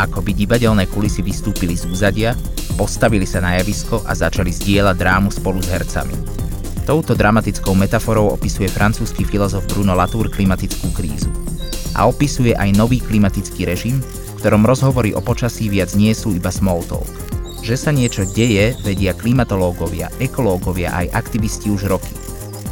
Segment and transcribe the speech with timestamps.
[0.00, 2.32] Ako by divadelné kulisy vystúpili z úzadia,
[2.80, 6.16] postavili sa na javisko a začali zdieľať drámu spolu s hercami.
[6.88, 11.28] Touto dramatickou metaforou opisuje francúzsky filozof Bruno Latour klimatickú krízu.
[11.92, 16.48] A opisuje aj nový klimatický režim, v ktorom rozhovory o počasí viac nie sú iba
[16.48, 17.29] small talk.
[17.70, 22.10] Že sa niečo deje, vedia klimatológovia, ekológovia aj aktivisti už roky.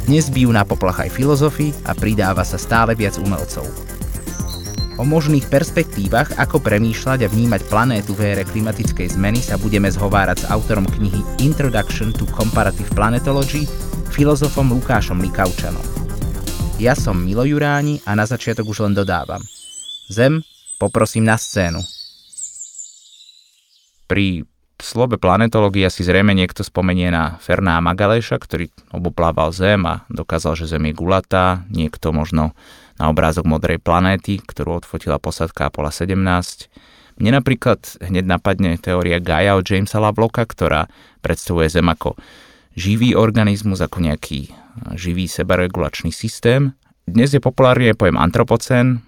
[0.03, 3.63] Dnes bijú na poplach aj filozofi a pridáva sa stále viac umelcov.
[4.99, 10.43] O možných perspektívach, ako premýšľať a vnímať planétu v ére klimatickej zmeny sa budeme zhovárať
[10.43, 13.71] s autorom knihy Introduction to Comparative Planetology,
[14.11, 16.11] filozofom Lukášom Likaučanom.
[16.75, 19.39] Ja som Milo Juráni a na začiatok už len dodávam.
[20.11, 20.43] Zem,
[20.75, 21.79] poprosím na scénu.
[24.11, 24.48] Pri
[24.81, 30.71] slove planetológia si zrejme niekto spomenie na Ferná Magaleša, ktorý oboplával Zem a dokázal, že
[30.71, 32.57] Zem je gulatá, niekto možno
[32.99, 36.19] na obrázok modrej planéty, ktorú odfotila posadka Apollo 17.
[37.19, 40.87] Mne napríklad hneď napadne teória Gaia od Jamesa Lovelocka, ktorá
[41.19, 42.15] predstavuje Zem ako
[42.79, 44.51] živý organizmus, ako nejaký
[44.95, 46.71] živý sebaregulačný systém.
[47.03, 49.03] Dnes je populárne pojem antropocén.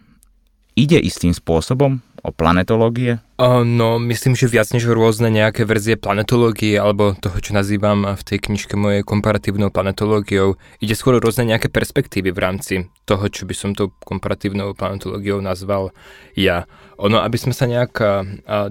[0.72, 3.19] Ide istým spôsobom o planetológie?
[3.66, 8.39] No, myslím, že viac než rôzne nejaké verzie planetológie alebo toho, čo nazývam v tej
[8.39, 13.75] knižke mojej komparatívnou planetológiou, ide skôr rôzne nejaké perspektívy v rámci toho, čo by som
[13.75, 15.91] tou komparatívnou planetológiou nazval
[16.39, 16.69] ja.
[17.02, 17.97] Ono, aby sme sa nejak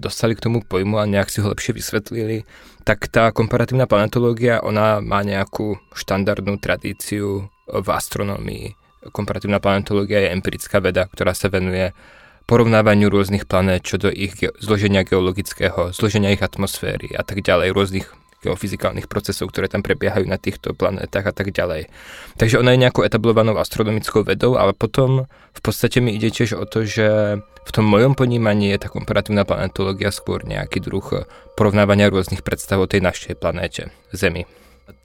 [0.01, 2.49] dostali k tomu pojmu a nejak si ho lepšie vysvetlili,
[2.89, 8.80] tak tá komparatívna planetológia, ona má nejakú štandardnú tradíciu v astronómii.
[9.01, 11.97] Komparatívna planetológia je empirická veda, ktorá sa venuje
[12.45, 17.73] porovnávaniu rôznych planét čo do ich ge- zloženia geologického, zloženia ich atmosféry a tak ďalej,
[17.73, 18.07] rôznych
[18.41, 21.93] geofyzikálnych procesov, ktoré tam prebiehajú na týchto planétach a tak ďalej.
[22.41, 26.65] Takže ona je nejakou etablovanou astronomickou vedou, ale potom v podstate mi ide tiež o
[26.65, 32.41] to, že v tom mojom ponímaní je tá komparatívna planetológia skôr nejaký druh porovnávania rôznych
[32.41, 34.49] predstav o tej našej planéte, Zemi.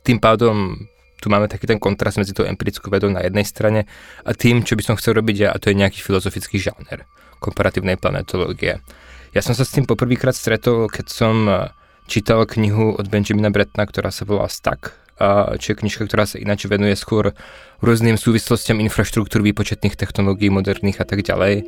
[0.08, 0.88] Tým pádom
[1.26, 3.90] tu máme taký ten kontrast medzi tou empirickou vedou na jednej strane
[4.22, 7.10] a tým, čo by som chcel robiť ja, a to je nejaký filozofický žáner
[7.42, 8.86] komparatívnej planetológie.
[9.34, 11.74] Ja som sa s tým poprvýkrát stretol, keď som eh,
[12.06, 14.94] čítal knihu od Benjamina Bretna, ktorá sa volá Stack,
[15.58, 17.32] čo je knižka, ktorá sa ináč venuje skôr
[17.80, 21.64] rôznym súvislostiam infraštruktúr, výpočetných technológií, moderných a tak ďalej.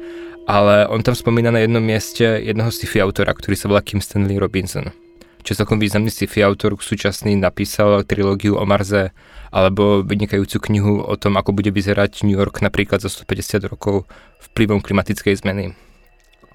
[0.51, 4.35] Ale on tam spomína na jednom mieste jedného sci-fi autora, ktorý sa volá Kim Stanley
[4.35, 5.06] Robinson
[5.47, 9.15] čo celkom významný sci-fi autor, súčasný napísal trilógiu o Marze
[9.47, 14.03] alebo vynikajúcu knihu o tom, ako bude vyzerať New York napríklad za 150 rokov
[14.51, 15.71] vplyvom klimatickej zmeny.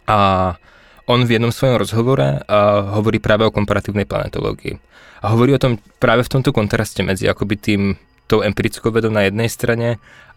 [0.05, 0.53] A
[1.09, 2.45] on v jednom svojom rozhovore
[2.93, 4.77] hovorí práve o komparatívnej planetológii.
[5.25, 7.83] A hovorí o tom práve v tomto kontraste medzi akoby tým
[8.29, 9.89] tou empirickou vedou na jednej strane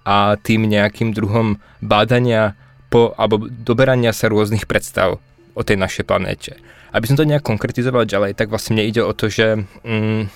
[0.07, 2.55] a tým nejakým druhom bádania
[2.87, 5.19] po, alebo doberania sa rôznych predstav
[5.51, 6.55] o tej našej planéte.
[6.95, 10.31] Aby som to nejak konkretizoval ďalej, tak vlastne mne ide o to, že mm,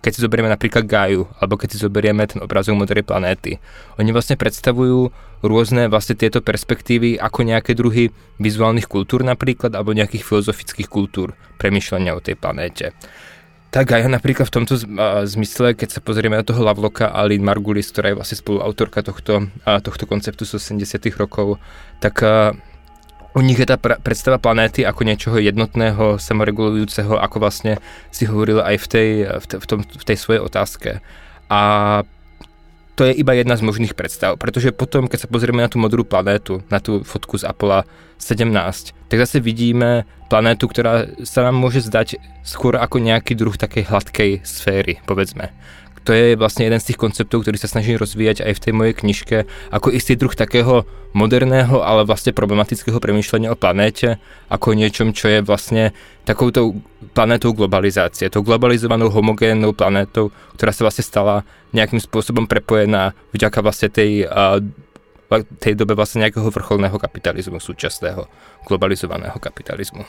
[0.00, 3.62] keď si zoberieme napríklad Gaju, alebo keď si zoberieme ten obrázok modrej planéty,
[4.00, 5.12] oni vlastne predstavujú
[5.44, 8.10] rôzne vlastne tieto perspektívy ako nejaké druhy
[8.40, 12.96] vizuálnych kultúr napríklad, alebo nejakých filozofických kultúr premyšľania o tej planéte.
[13.70, 14.74] Tak Gaja napríklad v tomto
[15.30, 19.46] zmysle, keď sa pozrieme na toho Lavloka a Lynn Margulis, ktorá je vlastne spoluautorka tohto,
[19.62, 21.62] tohto konceptu z 80 rokov,
[22.02, 22.18] tak
[23.34, 27.78] u nich je tá pr- predstava planéty ako niečoho jednotného, samoregulujúceho, ako vlastne
[28.10, 30.98] si hovoril aj v tej, v, te, v, tom, v tej svojej otázke.
[31.46, 31.60] A
[32.98, 36.04] to je iba jedna z možných predstav, pretože potom, keď sa pozrieme na tú modrú
[36.04, 37.86] planétu, na tú fotku z Apollo
[38.20, 38.52] 17,
[39.08, 44.30] tak zase vidíme planétu, ktorá sa nám môže zdať skôr ako nejaký druh takej hladkej
[44.44, 45.54] sféry, povedzme
[46.04, 48.94] to je vlastne jeden z tých konceptov, ktorý sa snažím rozvíjať aj v tej mojej
[48.96, 49.36] knižke,
[49.68, 54.16] ako istý druh takého moderného, ale vlastne problematického premýšľania o planéte,
[54.48, 55.92] ako niečom, čo je vlastne
[56.24, 56.80] takouto
[57.12, 61.44] planétou globalizácie, tou globalizovanou homogénnou planétou, ktorá sa vlastne stala
[61.76, 64.24] nejakým spôsobom prepojená vďaka vlastne tej
[65.62, 68.26] tej dobe vlastne nejakého vrcholného kapitalizmu, súčasného
[68.66, 70.02] globalizovaného kapitalizmu.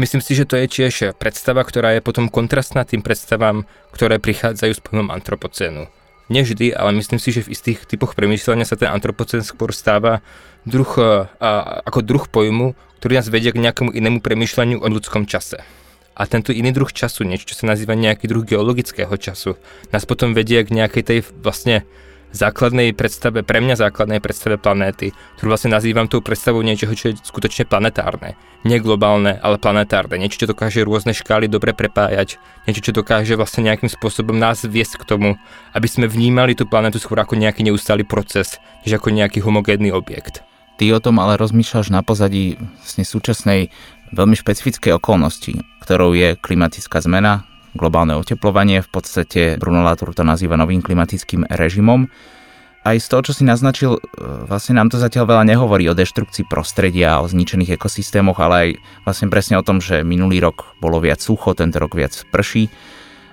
[0.00, 4.72] Myslím si, že to je tiež predstava, ktorá je potom kontrastná tým predstavám, ktoré prichádzajú
[4.72, 5.92] s pojmom antropocénu.
[6.32, 10.24] Nevždy, ale myslím si, že v istých typoch premýšľania sa ten antropocén skôr stáva
[10.64, 15.60] druh, a, ako druh pojmu, ktorý nás vedie k nejakému inému premýšľaniu o ľudskom čase.
[16.16, 19.60] A tento iný druh času, niečo, čo sa nazýva nejaký druh geologického času,
[19.92, 21.84] nás potom vedie k nejakej tej vlastne
[22.32, 27.18] základnej predstave, pre mňa základnej predstave planéty, ktorú vlastne nazývam tou predstavou niečoho, čo je
[27.18, 28.38] skutočne planetárne.
[28.62, 30.20] Nie globálne, ale planetárne.
[30.20, 32.38] Niečo, čo dokáže rôzne škály dobre prepájať.
[32.68, 35.28] Niečo, čo dokáže vlastne nejakým spôsobom nás viesť k tomu,
[35.74, 40.44] aby sme vnímali tú planetu skôr ako nejaký neustály proces, než ako nejaký homogénny objekt.
[40.80, 43.68] Ty o tom ale rozmýšľaš na pozadí vlastne súčasnej
[44.16, 48.82] veľmi špecifickej okolnosti, ktorou je klimatická zmena, globálne oteplovanie.
[48.82, 52.10] V podstate Bruno Latour to nazýva novým klimatickým režimom.
[52.80, 54.00] Aj z toho, čo si naznačil, e,
[54.48, 58.68] vlastne nám to zatiaľ veľa nehovorí o deštrukcii prostredia, o zničených ekosystémoch, ale aj
[59.04, 62.72] vlastne presne o tom, že minulý rok bolo viac sucho, tento rok viac prší.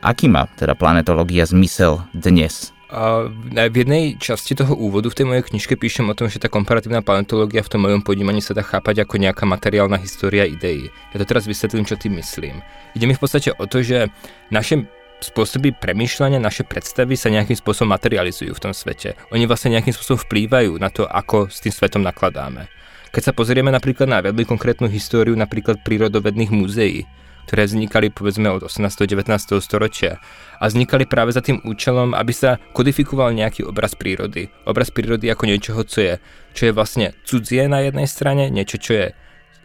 [0.04, 2.77] Aký má teda planetológia zmysel dnes?
[2.88, 3.28] A
[3.68, 7.04] v jednej časti toho úvodu v tej mojej knižke píšem o tom, že tá komparatívna
[7.04, 10.88] paleontológia v tom mojom podímaní sa dá chápať ako nejaká materiálna história ideí.
[11.12, 12.64] Ja to teraz vysvetlím, čo tým myslím.
[12.96, 14.08] Ide mi v podstate o to, že
[14.56, 14.88] naše
[15.20, 19.20] spôsoby premýšľania, naše predstavy sa nejakým spôsobom materializujú v tom svete.
[19.36, 22.72] Oni vlastne nejakým spôsobom vplývajú na to, ako s tým svetom nakladáme.
[23.12, 27.04] Keď sa pozrieme napríklad na veľmi konkrétnu históriu napríklad prírodovedných múzeí,
[27.48, 29.08] ktoré vznikali povedzme od 18.
[29.08, 29.64] 19.
[29.64, 30.20] storočia
[30.60, 34.52] a vznikali práve za tým účelom, aby sa kodifikoval nejaký obraz prírody.
[34.68, 36.14] Obraz prírody ako niečoho, co je,
[36.52, 39.06] čo je vlastne cudzie na jednej strane, niečo, čo je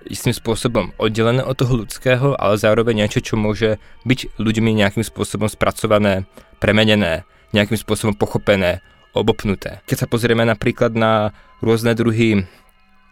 [0.06, 5.50] istým spôsobom oddelené od toho ľudského, ale zároveň niečo, čo môže byť ľuďmi nejakým spôsobom
[5.50, 6.26] spracované,
[6.62, 8.82] premenené, nejakým spôsobom pochopené,
[9.12, 9.84] obopnuté.
[9.84, 12.48] Keď sa pozrieme napríklad na rôzne druhy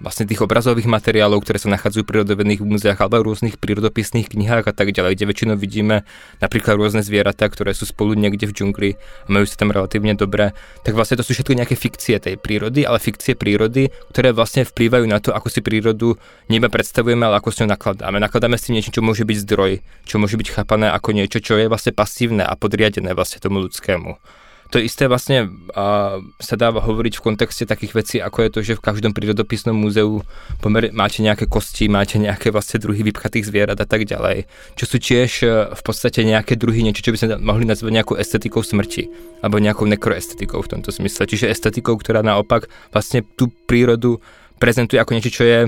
[0.01, 4.67] vlastne tých obrazových materiálov, ktoré sa nachádzajú v prírodovedných múzeách alebo v rôznych prírodopisných knihách
[4.69, 6.09] a tak ďalej, kde väčšinou vidíme
[6.41, 10.57] napríklad rôzne zvieratá, ktoré sú spolu niekde v džungli a majú sa tam relatívne dobré,
[10.83, 15.05] tak vlastne to sú všetko nejaké fikcie tej prírody, ale fikcie prírody, ktoré vlastne vplývajú
[15.05, 16.17] na to, ako si prírodu
[16.49, 18.17] neba predstavujeme, ale ako s ňou nakladáme.
[18.19, 19.73] Nakladáme si niečo, čo môže byť zdroj,
[20.09, 24.40] čo môže byť chápané ako niečo, čo je vlastne pasívne a podriadené vlastne tomu ľudskému.
[24.71, 28.79] To isté vlastne a, sa dá hovoriť v kontexte takých vecí, ako je to, že
[28.79, 30.23] v každom prírodopisnom múzeu
[30.63, 34.47] pomer, máte nejaké kosti, máte nejaké vlastne druhy vypchatých zvierat a tak ďalej.
[34.79, 38.15] Čo sú tiež e, v podstate nejaké druhy, niečo, čo by sme mohli nazvať nejakou
[38.15, 39.11] estetikou smrti,
[39.43, 41.27] alebo nejakou nekroestetikou v tomto smysle.
[41.27, 44.23] Čiže estetikou, ktorá naopak vlastne tú prírodu
[44.63, 45.61] prezentuje ako niečo, čo je,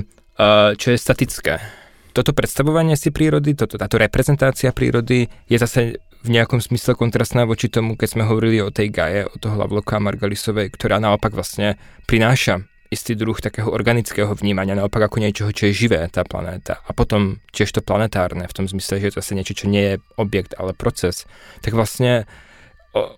[0.79, 1.83] čo je statické
[2.13, 7.67] toto predstavovanie si prírody, toto, táto reprezentácia prírody je zase v nejakom smysle kontrastná voči
[7.67, 11.75] tomu, keď sme hovorili o tej Gaje, o toho Lavloka Margalisovej, ktorá naopak vlastne
[12.07, 16.79] prináša istý druh takého organického vnímania, naopak ako niečoho, čo je živé, tá planéta.
[16.85, 19.83] A potom tiež to planetárne, v tom zmysle, že je to zase niečo, čo nie
[19.83, 21.25] je objekt, ale proces.
[21.65, 22.29] Tak vlastne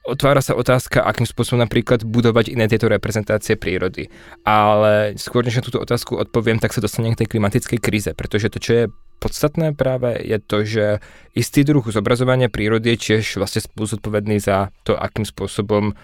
[0.08, 4.08] otvára sa otázka, akým spôsobom napríklad budovať iné tieto reprezentácie prírody.
[4.48, 8.48] Ale skôr než na túto otázku odpoviem, tak sa dostanem k tej klimatickej kríze, pretože
[8.48, 8.84] to, čo je
[9.20, 10.86] podstatné práve, je to, že
[11.34, 15.98] istý druh zobrazovania prírody je tiež vlastne zodpovedný za to, akým spôsobom,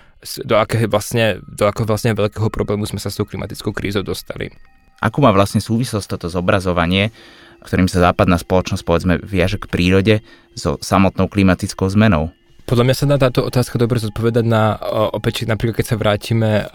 [0.46, 4.54] do akého vlastne, do akého vlastne veľkého problému sme sa s tou klimatickou krízou dostali.
[5.02, 7.10] Akú má vlastne súvislosť toto zobrazovanie,
[7.66, 10.16] ktorým sa západná spoločnosť povedzme viaže k prírode
[10.54, 12.34] so samotnou klimatickou zmenou?
[12.66, 14.80] Podľa mňa sa dá táto otázka dobre zodpovedať na,
[15.12, 16.66] opäť napríklad keď sa vrátime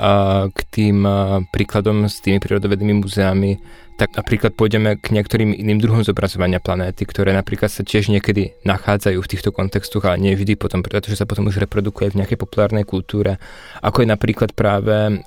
[0.52, 1.08] k tým
[1.48, 3.56] príkladom s tými prírodovednými múzeami,
[3.96, 9.24] tak napríklad pôjdeme k niektorým iným druhom zobrazovania planéty, ktoré napríklad sa tiež niekedy nachádzajú
[9.24, 12.84] v týchto kontextoch, ale nie vždy potom, pretože sa potom už reprodukuje v nejakej populárnej
[12.84, 13.40] kultúre,
[13.80, 15.24] ako je napríklad práve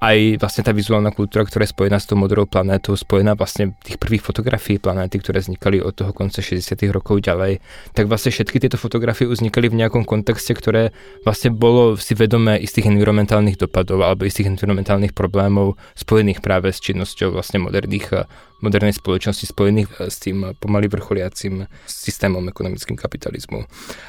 [0.00, 4.00] aj vlastne tá vizuálna kultúra, ktorá je spojená s tou modrou planétou, spojená vlastne tých
[4.00, 6.72] prvých fotografií planéty, ktoré vznikali od toho konca 60.
[6.88, 7.60] rokov ďalej,
[7.92, 10.96] tak vlastne všetky tieto fotografie vznikali v nejakom kontexte, ktoré
[11.28, 17.36] vlastne bolo si vedomé istých environmentálnych dopadov alebo istých environmentálnych problémov spojených práve s činnosťou
[17.36, 18.24] vlastne moderných
[18.60, 23.66] modernej spoločnosti spojených eh, s tým pomaly vrcholiacim systémom ekonomickým kapitalizmu.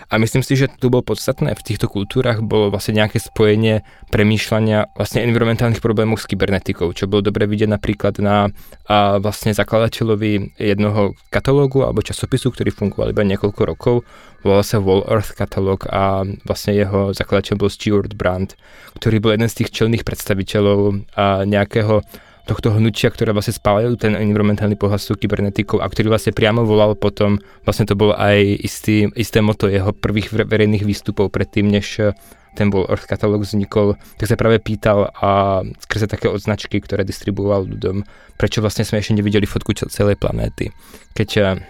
[0.07, 4.95] A myslím si, že tu bolo podstatné v týchto kultúrach bolo vlastne nejaké spojenie premýšľania
[4.95, 8.51] vlastne environmentálnych problémov s kybernetikou, čo bolo dobre vidieť napríklad na
[8.91, 13.95] a vlastne zakladateľovi jednoho katalógu alebo časopisu, ktorý fungoval iba niekoľko rokov,
[14.43, 18.51] volal sa Wall Earth katalóg a vlastne jeho zakladateľ bol Stuart Brand,
[18.99, 22.03] ktorý bol jeden z tých čelných predstaviteľov a nejakého
[22.45, 26.97] tohto hnutia, ktoré vlastne spájajú ten environmentálny pohľad s kybernetikou a ktorý vlastne priamo volal
[26.97, 32.11] potom, vlastne to bolo aj istý, isté moto jeho prvých verejných výstupov predtým, než eh,
[32.57, 38.03] ten bol katalóg vznikol, tak sa práve pýtal a skrze také odznačky, ktoré distribuoval ľuďom,
[38.35, 40.73] prečo vlastne sme ešte nevideli fotku celej planéty.
[41.15, 41.61] Keď eh,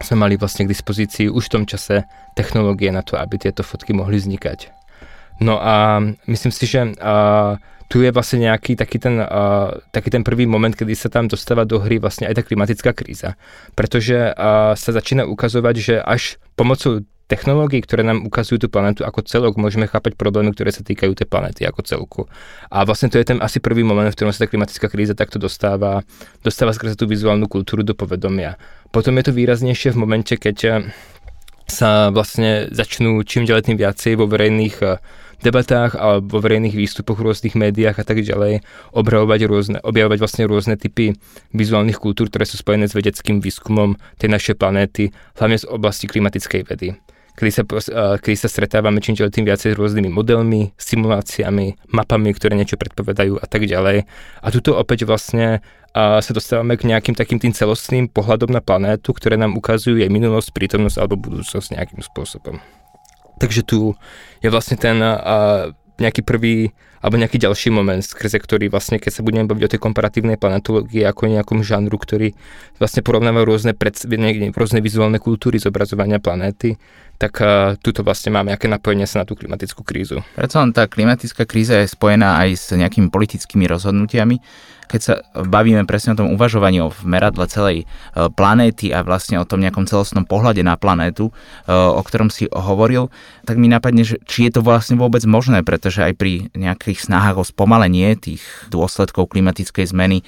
[0.00, 2.04] sme mali vlastne k dispozícii už v tom čase
[2.34, 4.84] technológie na to, aby tieto fotky mohli vznikať.
[5.42, 5.98] No a
[6.30, 7.58] myslím si, že a,
[7.94, 11.62] tu je vlastne nejaký taký ten, uh, taký ten prvý moment, kedy sa tam dostáva
[11.62, 13.38] do hry vlastne aj tá klimatická kríza.
[13.78, 19.22] Pretože uh, sa začína ukazovať, že až pomocou technológií, ktoré nám ukazujú tú planetu ako
[19.22, 22.22] celok, môžeme chápať problémy, ktoré sa týkajú tej planety ako celku.
[22.66, 25.38] A vlastne to je ten asi prvý moment, v ktorom sa tá klimatická kríza takto
[25.38, 26.02] dostáva,
[26.42, 28.58] dostáva skrze tú vizuálnu kultúru do povedomia.
[28.90, 30.90] Potom je to výraznejšie v momente, keď
[31.70, 34.76] sa vlastne začnú čím ďalej tým viacej vo verejných
[35.42, 38.62] debatách a vo verejných výstupoch v rôznych médiách a tak ďalej
[38.94, 41.16] objavovať rôzne, objavovať vlastne rôzne typy
[41.56, 45.10] vizuálnych kultúr, ktoré sú spojené s vedeckým výskumom tej našej planéty,
[45.40, 46.88] hlavne z oblasti klimatickej vedy
[47.34, 47.62] kedy sa,
[48.22, 53.42] kedy sa stretávame čím ďalej tým viacej s rôznymi modelmi, simuláciami, mapami, ktoré niečo predpovedajú
[53.42, 54.06] a tak ďalej.
[54.38, 55.58] A tuto opäť vlastne
[55.94, 60.10] a sa dostávame k nejakým takým tým celostným pohľadom na planétu, ktoré nám ukazujú jej
[60.10, 62.58] minulosť, prítomnosť alebo budúcnosť nejakým spôsobom.
[63.40, 63.98] Takže tu
[64.40, 66.74] je vlastne ten uh, nejaký prvý
[67.04, 71.04] alebo nejaký ďalší moment, skrze ktorý vlastne, keď sa budeme baviť o tej komparatívnej planetológii
[71.04, 72.32] ako nejakom žánru, ktorý
[72.80, 73.92] vlastne porovnáva rôzne, pred,
[74.56, 76.80] rôzne vizuálne kultúry zobrazovania planéty,
[77.20, 80.24] tak uh, tuto vlastne máme nejaké napojenie sa na tú klimatickú krízu.
[80.32, 84.40] Preto len tá klimatická kríza je spojená aj s nejakými politickými rozhodnutiami,
[84.88, 87.86] keď sa bavíme presne o tom uvažovaní o meradle celej e,
[88.32, 93.08] planéty a vlastne o tom nejakom celostnom pohľade na planétu, e, o ktorom si hovoril,
[93.48, 97.36] tak mi napadne, že či je to vlastne vôbec možné, pretože aj pri nejakých snahách
[97.40, 100.24] o spomalenie tých dôsledkov klimatickej zmeny e,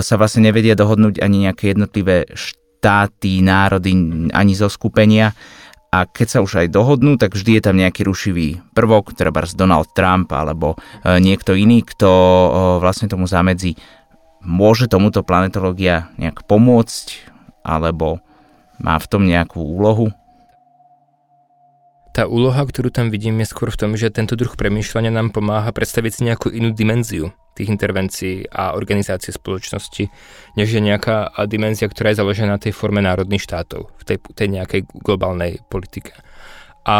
[0.00, 3.94] sa vlastne nevedia dohodnúť ani nejaké jednotlivé štáty, národy,
[4.34, 5.32] ani zo skupenia
[5.92, 9.92] a keď sa už aj dohodnú, tak vždy je tam nejaký rušivý prvok, treba Donald
[9.92, 12.48] Trump alebo e, niekto iný, kto e,
[12.80, 13.76] vlastne tomu zamedzí.
[14.40, 17.28] Môže tomuto planetológia nejak pomôcť
[17.60, 18.24] alebo
[18.80, 20.16] má v tom nejakú úlohu?
[22.12, 25.72] Tá úloha, ktorú tam vidím, je skôr v tom, že tento druh premýšľania nám pomáha
[25.72, 30.12] predstaviť si nejakú inú dimenziu tých intervencií a organizácie spoločnosti,
[30.56, 34.48] než je nejaká dimenzia, ktorá je založená na tej forme národných štátov, v tej, tej
[34.60, 36.12] nejakej globálnej politike.
[36.84, 36.98] A,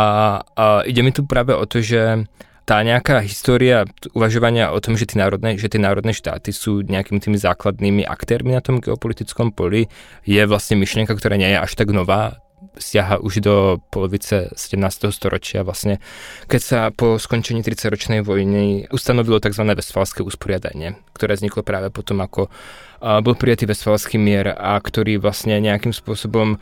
[0.57, 2.25] a ide mi tu práve o to, že
[2.65, 3.85] tá nejaká história
[4.17, 8.55] uvažovania o tom, že tie národné, že tie národné štáty sú nejakými tými základnými aktérmi
[8.55, 9.93] na tom geopolitickom poli,
[10.25, 12.42] je vlastne myšlienka, ktorá nie je až tak nová
[12.79, 13.55] siaha už do
[13.93, 15.13] polovice 17.
[15.13, 16.01] storočia vlastne,
[16.49, 19.65] keď sa po skončení 30-ročnej vojny ustanovilo tzv.
[19.65, 22.49] Westfalské usporiadanie, ktoré vzniklo práve potom, ako
[23.03, 26.57] bol prijatý Westfalský mier a ktorý vlastne nejakým spôsobom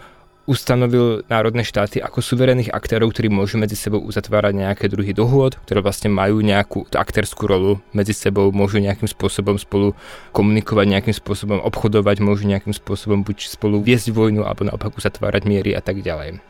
[0.51, 5.79] ustanovil národné štáty ako suverénnych aktérov, ktorí môžu medzi sebou uzatvárať nejaké druhy dohôd, ktoré
[5.79, 9.95] vlastne majú nejakú aktérskú rolu medzi sebou, môžu nejakým spôsobom spolu
[10.35, 15.71] komunikovať, nejakým spôsobom obchodovať, môžu nejakým spôsobom buď spolu viesť vojnu alebo naopak uzatvárať miery
[15.71, 16.43] a tak ďalej.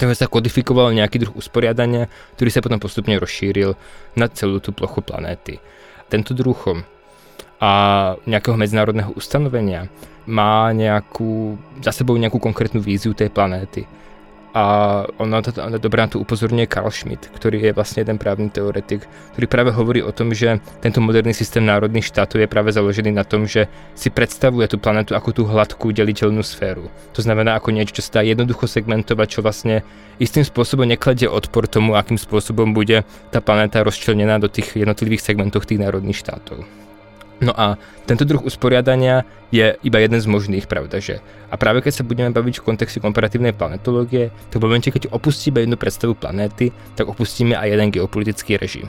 [0.00, 2.08] Takže sa kodifikoval nejaký druh usporiadania,
[2.40, 3.76] ktorý sa potom postupne rozšíril
[4.16, 5.60] na celú tú plochu planéty.
[6.08, 6.56] Tento druh
[7.62, 7.70] a
[8.26, 9.86] nejakého medzinárodného ustanovenia
[10.26, 13.84] má nejakú, za sebou nejakú konkrétnu víziu tej planéty.
[14.54, 18.54] A ono to, ono dobré na to upozorňuje Karl Schmidt, ktorý je vlastne jeden právny
[18.54, 19.02] teoretik,
[19.34, 23.26] ktorý práve hovorí o tom, že tento moderný systém národných štátov je práve založený na
[23.26, 23.66] tom, že
[23.98, 26.86] si predstavuje tú planetu ako tú hladkú deliteľnú sféru.
[27.18, 29.82] To znamená ako niečo, čo sa dá jednoducho segmentovať, čo vlastne
[30.22, 33.02] istým spôsobom nekladie odpor tomu, akým spôsobom bude
[33.34, 36.83] tá planéta rozčlenená do tých jednotlivých segmentov tých národných štátov.
[37.44, 37.76] No a
[38.08, 41.20] tento druh usporiadania je iba jeden z možných, pravda, že?
[41.52, 45.60] A práve keď sa budeme baviť v kontexte komparatívnej planetológie, tak v momente, keď opustíme
[45.60, 48.88] jednu predstavu planéty, tak opustíme aj jeden geopolitický režim.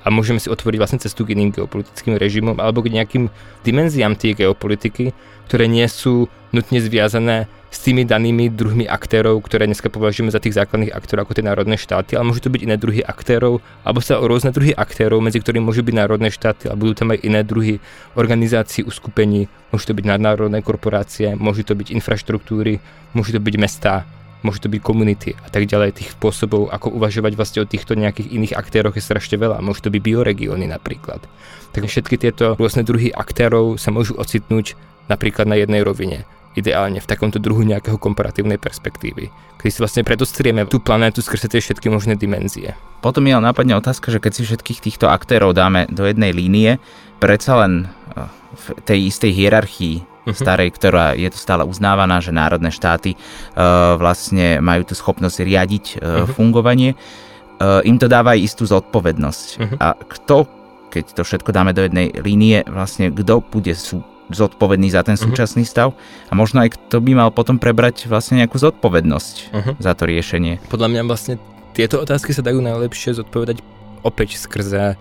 [0.00, 3.28] A môžeme si otvoriť vlastne cestu k iným geopolitickým režimom alebo k nejakým
[3.66, 5.12] dimenziám tej geopolitiky,
[5.50, 10.54] ktoré nie sú nutne zviazané s tými danými druhmi aktérov, ktoré dneska považujeme za tých
[10.54, 14.22] základných aktérov ako tie národné štáty, ale môžu to byť iné druhy aktérov, alebo sa
[14.22, 17.42] o rôzne druhy aktérov, medzi ktorými môžu byť národné štáty, ale budú tam aj iné
[17.42, 17.82] druhy
[18.14, 22.78] organizácií, uskupení, môžu to byť nadnárodné korporácie, môžu to byť infraštruktúry,
[23.14, 24.06] môžu to byť mestá,
[24.42, 25.94] môžu to byť komunity a tak ďalej.
[25.94, 29.62] Tých spôsobov, ako uvažovať vlastne o týchto nejakých iných aktéroch je strašne veľa.
[29.62, 31.22] Môžu to byť bioregióny napríklad.
[31.70, 34.74] Takže všetky tieto rôzne druhy aktérov sa môžu ocitnúť
[35.08, 36.28] napríklad na jednej rovine
[36.58, 39.30] ideálne v takomto druhu nejakého komparatívnej perspektívy,
[39.62, 42.74] kedy si vlastne predostrieme tú planétu skrze tie všetky možné dimenzie.
[42.98, 46.82] Potom mi ale nápadne otázka, že keď si všetkých týchto aktérov dáme do jednej línie,
[47.22, 47.86] predsa len
[48.18, 50.34] eh, v tej istej hierarchii uh-huh.
[50.34, 55.84] starej, ktorá je to stále uznávaná, že národné štáty uh, vlastne majú tú schopnosť riadiť
[55.84, 56.34] uh, uh-huh.
[56.34, 59.46] fungovanie, uh, im to dáva aj istú zodpovednosť.
[59.56, 59.76] Uh-huh.
[59.78, 60.50] A kto,
[60.90, 65.22] keď to všetko dáme do jednej línie, vlastne kto bude sú zodpovedný za ten mhm.
[65.26, 65.74] súčasný uh-huh.
[65.74, 65.88] stav
[66.30, 69.74] a možno aj kto by mal potom prebrať vlastne nejakú zodpovednosť uh-huh.
[69.78, 70.62] za to riešenie.
[70.70, 71.34] Podľa mňa vlastne
[71.74, 73.62] tieto otázky sa dajú najlepšie zodpovedať
[74.02, 74.96] opäť skrze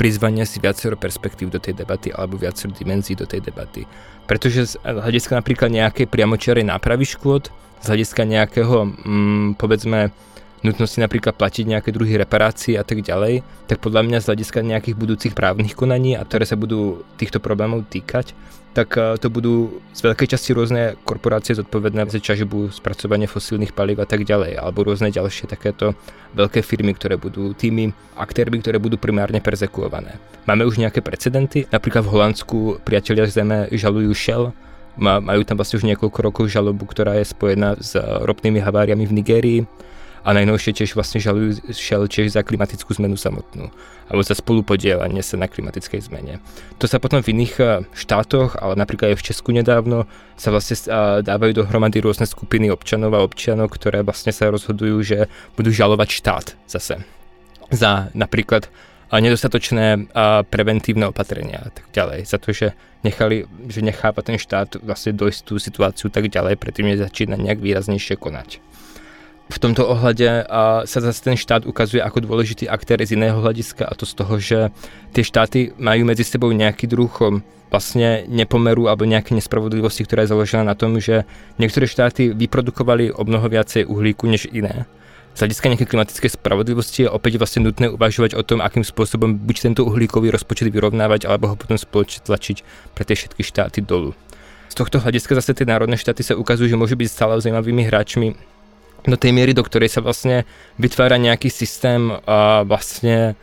[0.00, 3.84] prizvania si viacero perspektív do tej debaty alebo viacero dimenzií do tej debaty.
[4.26, 7.52] Pretože z hľadiska napríklad nejakej priamočiarej nápravy škôd,
[7.82, 10.14] z hľadiska nejakého, mm, povedzme,
[10.62, 14.96] nutnosti napríklad platiť nejaké druhy reparácií a tak ďalej, tak podľa mňa z hľadiska nejakých
[14.96, 18.34] budúcich právnych konaní a ktoré sa budú týchto problémov týkať,
[18.72, 24.00] tak eh, to budú z veľkej časti rôzne korporácie zodpovedné za ťažbu, spracovanie fosílnych palív
[24.00, 25.92] a tak ďalej, alebo rôzne ďalšie takéto
[26.32, 30.16] veľké firmy, ktoré budú tými aktérmi, ktoré budú primárne persekuované.
[30.48, 34.44] Máme už nejaké precedenty, napríklad v Holandsku priatelia Zeme žalujú Shell,
[35.00, 39.60] majú tam vlastne už niekoľko rokov žalobu, ktorá je spojená s ropnými haváriami v Nigérii
[40.22, 43.74] a najnovšie tiež vlastne žalujú Shell tiež za klimatickú zmenu samotnú
[44.12, 46.36] alebo za spolupodielanie sa na klimatickej zmene.
[46.76, 50.04] To sa potom v iných eh, štátoch, ale napríklad aj v Česku nedávno,
[50.36, 55.18] sa vlastne eh, dávajú dohromady rôzne skupiny občanov a občanov, ktoré vlastne sa rozhodujú, že
[55.56, 57.00] budú žalovať štát zase
[57.72, 60.12] za napríklad eh, nedostatočné
[60.52, 62.28] preventívne opatrenia a tak ďalej.
[62.28, 66.92] Za to, že, nechali, že nechápa ten štát vlastne dojsť tú situáciu tak ďalej, predtým
[66.92, 68.60] nezačína nejak výraznejšie konať
[69.52, 70.48] v tomto ohľade
[70.88, 74.34] sa zase ten štát ukazuje ako dôležitý aktér z iného hľadiska a to z toho,
[74.40, 74.58] že
[75.12, 80.32] tie štáty majú medzi sebou nejaký druh um, vlastne nepomeru alebo nejaké nespravodlivosti, ktorá je
[80.36, 81.24] založená na tom, že
[81.56, 84.84] niektoré štáty vyprodukovali o mnoho viacej uhlíku než iné.
[85.32, 89.72] Z hľadiska nejakej klimatickej spravodlivosti je opäť vlastne nutné uvažovať o tom, akým spôsobom buď
[89.72, 92.60] tento uhlíkový rozpočet vyrovnávať, alebo ho potom spoločne tlačiť
[92.92, 94.12] pre tie všetky štáty dolu.
[94.68, 98.36] Z tohto hľadiska zase tie národné štáty sa ukazujú, že môžu byť stále zaujímavými hráčmi
[99.02, 100.46] do tej miery, do ktorej sa vlastne
[100.78, 103.34] vytvára nejaký systém uh, vlastne,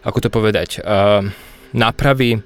[0.00, 1.20] ako to povedať, uh,
[1.76, 2.40] nápravy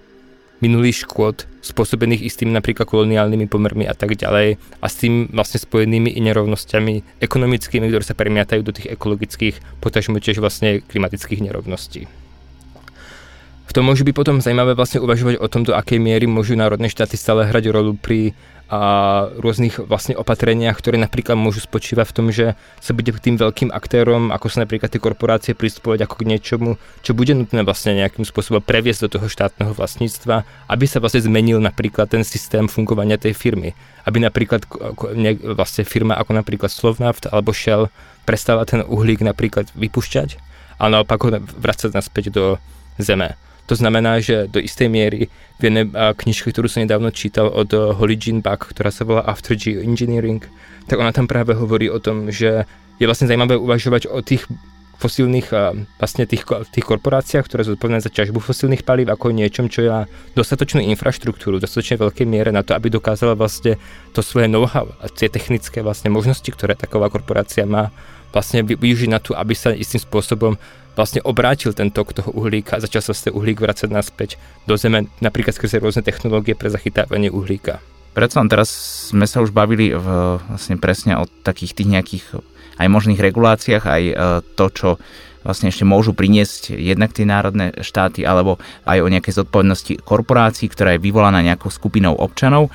[0.61, 6.13] minulých škôd spôsobených istými napríklad koloniálnymi pomermi a tak ďalej a s tým vlastne spojenými
[6.13, 12.09] i nerovnosťami ekonomickými, ktoré sa premiatajú do tých ekologických, potažmo tiež vlastne klimatických nerovností.
[13.71, 16.91] V tom môže byť potom zaujímavé vlastne uvažovať o tom, do akej miery môžu národné
[16.91, 18.35] štáty stále hrať rolu pri
[18.71, 23.75] a rôznych vlastne opatreniach, ktoré napríklad môžu spočívať v tom, že sa bude tým veľkým
[23.75, 26.71] aktérom, ako sa napríklad tie korporácie pristupovať ako k niečomu,
[27.03, 31.59] čo bude nutné vlastne nejakým spôsobom previesť do toho štátneho vlastníctva, aby sa vlastne zmenil
[31.59, 33.75] napríklad ten systém fungovania tej firmy.
[34.07, 34.63] Aby napríklad
[35.59, 37.91] vlastne firma ako napríklad Slovnaft alebo Shell
[38.23, 40.39] prestala ten uhlík napríklad vypušťať
[40.79, 42.55] a naopak ho vracať naspäť do
[43.03, 43.35] zeme.
[43.71, 45.31] To znamená, že do istej miery
[45.63, 49.23] v jednej knižke, ktorú som nedávno čítal od eh, Holly Jean Buck, ktorá sa volá
[49.23, 50.43] After Geoengineering,
[50.91, 52.67] tak ona tam práve hovorí o tom, že
[52.99, 54.43] je vlastne zaujímavé uvažovať o tých
[55.01, 55.49] fosílnych,
[55.97, 60.05] vlastne tých, tých korporáciách, ktoré sú zodpovedné za ťažbu fosílnych palív ako niečom, čo má
[60.37, 63.81] dostatočnú infraštruktúru, dostatočne veľkej miere na to, aby dokázala vlastne
[64.13, 67.89] to svoje know-how a tie technické vlastne možnosti, ktoré taková korporácia má,
[68.31, 70.55] vlastne využiť na to, aby sa istým spôsobom
[70.99, 75.07] vlastne obrátil ten tok toho uhlíka a začal sa z uhlík vrácať naspäť do zeme,
[75.23, 77.79] napríklad skrze rôzne technológie pre zachytávanie uhlíka.
[78.11, 78.69] Predsa teraz
[79.15, 80.07] sme sa už bavili v,
[80.43, 82.25] vlastne presne o takých tých nejakých
[82.81, 84.15] aj možných reguláciách, aj e,
[84.57, 84.89] to, čo
[85.41, 90.97] vlastne ešte môžu priniesť jednak tie národné štáty, alebo aj o nejakej zodpovednosti korporácií, ktorá
[90.97, 92.69] je vyvolaná nejakou skupinou občanov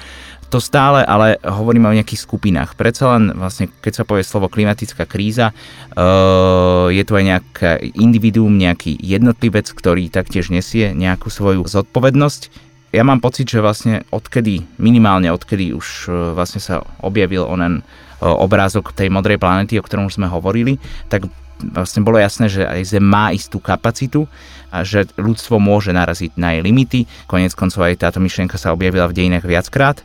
[0.50, 2.78] to stále, ale hovoríme o nejakých skupinách.
[2.78, 8.54] Predsa len vlastne, keď sa povie slovo klimatická kríza, uh, je tu aj nejaké individuum,
[8.54, 12.64] nejaký jednotlivec, ktorý taktiež nesie nejakú svoju zodpovednosť.
[12.96, 18.32] Ja mám pocit, že vlastne odkedy, minimálne odkedy už uh, vlastne sa objavil onen uh,
[18.32, 20.78] obrázok tej modrej planety, o ktorom už sme hovorili,
[21.10, 21.28] tak
[21.60, 24.28] vlastne bolo jasné, že aj Zem má istú kapacitu
[24.70, 27.00] a že ľudstvo môže naraziť na jej limity.
[27.32, 30.04] Konec koncov aj táto myšlienka sa objavila v dejinách viackrát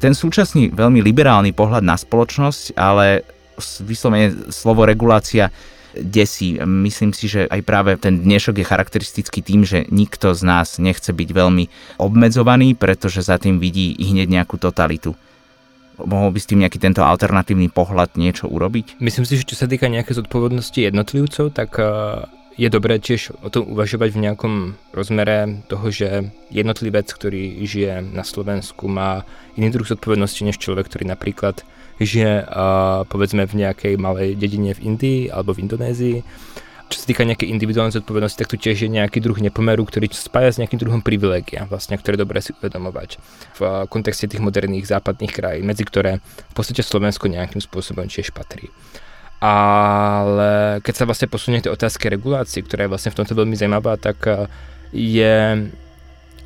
[0.00, 3.22] ten súčasný veľmi liberálny pohľad na spoločnosť, ale
[3.84, 5.52] vyslovene slovo regulácia
[5.92, 6.56] desí.
[6.56, 11.12] Myslím si, že aj práve ten dnešok je charakteristický tým, že nikto z nás nechce
[11.12, 11.64] byť veľmi
[12.00, 15.12] obmedzovaný, pretože za tým vidí hneď nejakú totalitu.
[16.00, 19.04] Mohol by s tým nejaký tento alternatívny pohľad niečo urobiť?
[19.04, 21.76] Myslím si, že čo sa týka nejakej zodpovednosti jednotlivcov, tak
[22.60, 24.54] je dobré tiež o tom uvažovať v nejakom
[24.92, 29.24] rozmere toho, že jednotlivec, ktorý žije na Slovensku, má
[29.56, 31.64] iný druh zodpovednosti než človek, ktorý napríklad
[31.96, 36.16] žije uh, povedzme v nejakej malej dedine v Indii alebo v Indonézii.
[36.90, 40.50] Čo sa týka nejakej individuálnej zodpovednosti, tak tu tiež je nejaký druh nepomeru, ktorý spája
[40.50, 43.22] s nejakým druhom privilégia, vlastne, ktoré je dobré si uvedomovať
[43.56, 48.74] v kontexte tých moderných západných krajín, medzi ktoré v podstate Slovensko nejakým spôsobom tiež patrí.
[49.40, 53.96] Ale keď sa vlastne posunie tie otázky regulácií, ktorá je vlastne v tomto veľmi zaujímavá,
[53.96, 54.44] tak eh,
[54.92, 55.64] je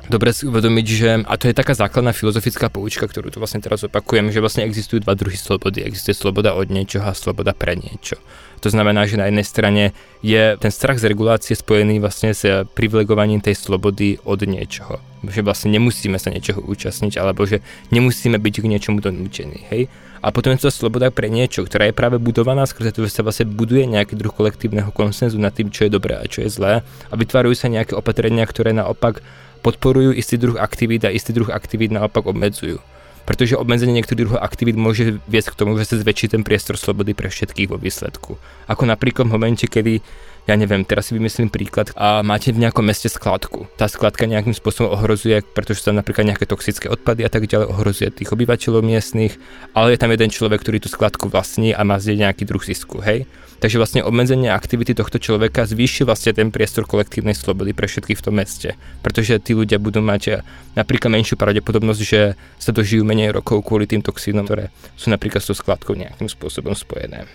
[0.09, 3.81] dobre si uvedomiť, že, a to je taká základná filozofická poučka, ktorú tu vlastne teraz
[3.85, 5.81] opakujem, že vlastne existujú dva druhy slobody.
[5.81, 8.21] Existuje sloboda od niečoho a sloboda pre niečo.
[8.65, 9.83] To znamená, že na jednej strane
[10.25, 14.97] je ten strach z regulácie spojený vlastne s privilegovaním tej slobody od niečoho.
[15.21, 17.61] Že vlastne nemusíme sa niečoho účastniť, alebo že
[17.93, 19.69] nemusíme byť k niečomu donútení.
[19.69, 19.85] Hej?
[20.25, 23.21] A potom je to sloboda pre niečo, ktorá je práve budovaná skrze to, že sa
[23.21, 26.81] vlastne buduje nejaký druh kolektívneho konsenzu nad tým, čo je dobré a čo je zlé
[26.81, 29.21] a vytvárajú sa nejaké opatrenia, ktoré naopak
[29.61, 32.81] podporujú istý druh aktivít a istý druh aktivít naopak obmedzujú.
[33.25, 37.17] Pretože obmedzenie niektorých druhov aktivít môže viesť k tomu, že sa zväčší ten priestor slobody
[37.17, 38.37] pre všetkých vo výsledku.
[38.69, 40.05] Ako napríklad v momente, kedy
[40.45, 43.65] ja neviem, teraz si vymyslím príklad a máte v nejakom meste skladku.
[43.81, 48.13] Tá skladka nejakým spôsobom ohrozuje, pretože tam napríklad nejaké toxické odpady a tak ďalej, ohrozuje
[48.13, 49.41] tých obyvateľov miestnych,
[49.73, 53.01] ale je tam jeden človek, ktorý tú skladku vlastní a má zdieť nejaký druh zisku,
[53.01, 53.25] hej?
[53.55, 58.25] Takže vlastne obmedzenie aktivity tohto človeka zvýši vlastne ten priestor kolektívnej slobody pre všetkých v
[58.29, 58.75] tom meste.
[58.99, 60.43] Pretože tí ľudia budú mať eh,
[60.75, 65.49] napríklad menšiu pravdepodobnosť, že sa dožijú menej rokov kvôli tým toxínom, ktoré sú napríklad s
[65.49, 67.25] tou skladkou nejakým spôsobom spojené.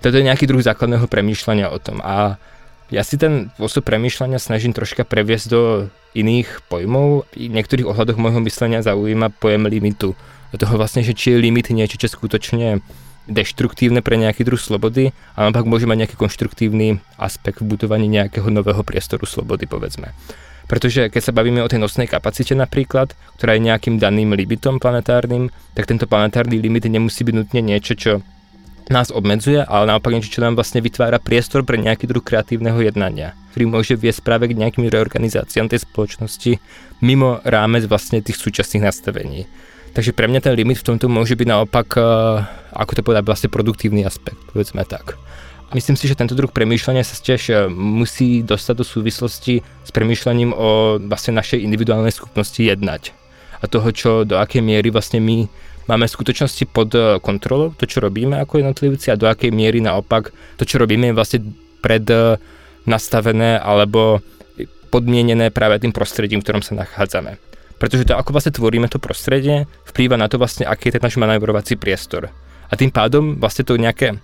[0.00, 2.00] Toto je nejaký druh základného premýšľania o tom.
[2.04, 2.36] A
[2.92, 5.62] ja si ten spôsob premýšľania snažím troška previesť do
[6.14, 7.26] iných pojmov.
[7.34, 10.14] V niektorých ohľadoch môjho myslenia zaujíma pojem limitu.
[10.54, 12.80] Do toho vlastne, že či je limit niečo, čo skutočne
[13.26, 18.46] deštruktívne pre nejaký druh slobody a naopak môže mať nejaký konštruktívny aspekt v budovaní nejakého
[18.46, 20.14] nového priestoru slobody, povedzme.
[20.70, 25.50] Pretože keď sa bavíme o tej nosnej kapacite napríklad, ktorá je nejakým daným limitom planetárnym,
[25.74, 28.12] tak tento planetárny limit nemusí byť nutne niečo, čo
[28.92, 33.34] nás obmedzuje, ale naopak niečo, čo nám vlastne vytvára priestor pre nejaký druh kreatívneho jednania,
[33.50, 36.62] ktorý môže viesť práve k nejakým reorganizáciám tej spoločnosti
[37.02, 39.50] mimo rámec vlastne tých súčasných nastavení.
[39.96, 42.04] Takže pre mňa ten limit v tomto môže byť naopak, eh,
[42.76, 45.16] ako to povedať, vlastne produktívny aspekt, povedzme tak.
[45.74, 50.52] Myslím si, že tento druh premýšľania sa tiež eh, musí dostať do súvislosti s premýšľaním
[50.52, 53.16] o vlastne našej individuálnej schopnosti jednať.
[53.56, 55.48] A toho, čo do akej miery vlastne my
[55.86, 59.82] máme v skutočnosti pod eh, kontrolou to, čo robíme ako jednotlivci a do akej miery
[59.82, 61.40] naopak to, čo robíme je vlastne
[61.80, 62.02] pred
[62.86, 64.22] nastavené alebo
[64.88, 67.36] podmienené práve tým prostredím, v ktorom sa nachádzame.
[67.76, 71.20] Pretože to, ako vlastne tvoríme to prostredie, vplýva na to vlastne, aký je ten náš
[71.20, 72.32] manevrovací priestor.
[72.70, 74.16] A tým pádom vlastne to nejaké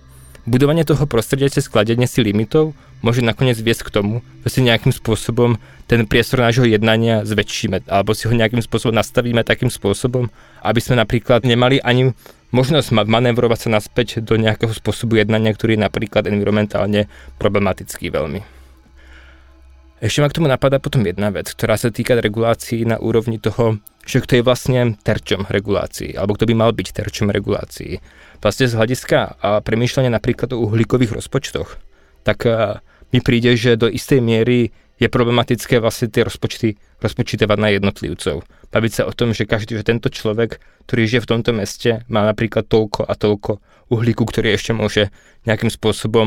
[0.43, 4.15] budovanie toho prostredia cez skladenie si limitov môže nakoniec viesť k tomu,
[4.47, 9.43] že si nejakým spôsobom ten priestor nášho jednania zväčšíme, alebo si ho nejakým spôsobom nastavíme
[9.43, 10.31] takým spôsobom,
[10.63, 12.15] aby sme napríklad nemali ani
[12.55, 17.09] možnosť manevrovať sa naspäť do nejakého spôsobu jednania, ktorý je napríklad environmentálne
[17.41, 18.52] problematický veľmi.
[20.01, 23.79] Ešte ma k tomu napadá potom jedna vec, ktorá sa týka regulácií na úrovni toho,
[24.03, 28.03] že kto je vlastne terčom regulácií, alebo kto by mal byť terčom regulácií.
[28.43, 31.79] Vlastne z hľadiska a premýšľania napríklad o uhlíkových rozpočtoch,
[32.27, 32.43] tak
[33.15, 38.43] mi príde, že do istej miery je problematické vlastne tie rozpočty rozpočítavať na jednotlivcov.
[38.73, 40.57] Baviť sa o tom, že každý, že tento človek,
[40.89, 43.61] ktorý žije v tomto meste, má napríklad toľko a toľko
[43.93, 45.13] uhlíku, ktorý ešte môže
[45.45, 46.25] nejakým spôsobom,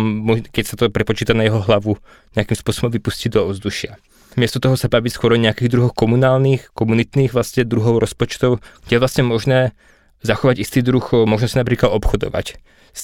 [0.54, 1.98] keď sa to prepočíta na jeho hlavu,
[2.38, 3.98] nejakým spôsobom vypustiť do ovzdušia.
[4.38, 9.02] Miesto toho sa baví skôr o nejakých druhoch komunálnych, komunitných vlastne druhov rozpočtov, kde je
[9.02, 9.74] vlastne možné
[10.22, 12.60] zachovať istý druh, možno si napríklad obchodovať,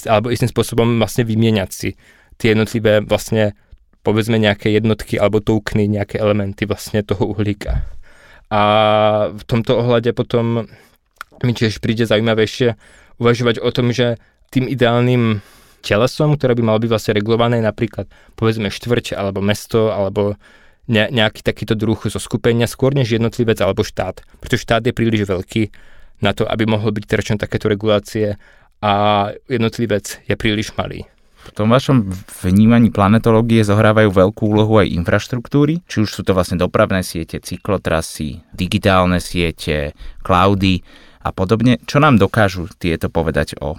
[0.07, 1.99] alebo istým spôsobom vlastne vymieňať si
[2.39, 3.57] tie jednotlivé vlastne
[4.03, 7.87] povedzme nejaké jednotky alebo toukny, nejaké elementy vlastne toho uhlíka.
[8.53, 8.61] A
[9.33, 10.69] v tomto ohľade potom
[11.41, 12.77] mi tiež príde zaujímavejšie
[13.17, 14.21] uvažovať o tom, že
[14.53, 15.41] tým ideálnym
[15.81, 20.37] telesom, ktoré by malo byť vlastne regulované, napríklad povedzme štvrť alebo mesto alebo
[20.87, 24.21] ne, nejaký takýto druh zo skupenia, skôr než jednotlivec alebo štát.
[24.39, 25.73] Pretože štát je príliš veľký
[26.23, 28.39] na to, aby mohol byť terčom takéto regulácie
[28.83, 28.93] a
[29.49, 31.09] jednotlivec je príliš malý.
[31.43, 32.07] V tom vašom
[32.47, 38.47] vnímaní planetológie zohrávajú veľkú úlohu aj infraštruktúry, či už sú to vlastne dopravné siete, cyklotrasy,
[38.55, 40.87] digitálne siete, cloudy
[41.23, 41.83] a podobne.
[41.83, 43.79] Čo nám dokážu tieto povedať o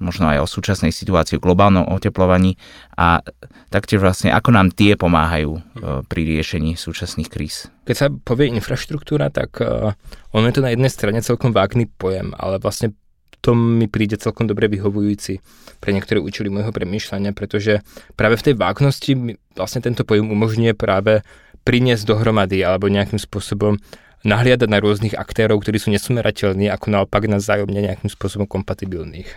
[0.00, 2.56] možno aj o súčasnej situácii, o globálnom oteplovaní
[2.96, 3.20] a
[3.68, 5.60] taktiež vlastne ako nám tie pomáhajú e,
[6.08, 7.68] pri riešení súčasných kríz.
[7.84, 9.92] Keď sa povie infraštruktúra, tak uh,
[10.32, 12.94] ono je to na jednej strane celkom vágný pojem, ale vlastne
[13.40, 15.40] to mi príde celkom dobre vyhovujúci
[15.80, 17.80] pre niektoré účely môjho premýšľania, pretože
[18.14, 19.12] práve v tej vágnosti
[19.56, 21.24] vlastne tento pojem umožňuje práve
[21.64, 23.80] priniesť dohromady alebo nejakým spôsobom
[24.20, 29.28] nahliadať na rôznych aktérov, ktorí sú nesmerateľní, ako naopak na zájomne nejakým spôsobom kompatibilných.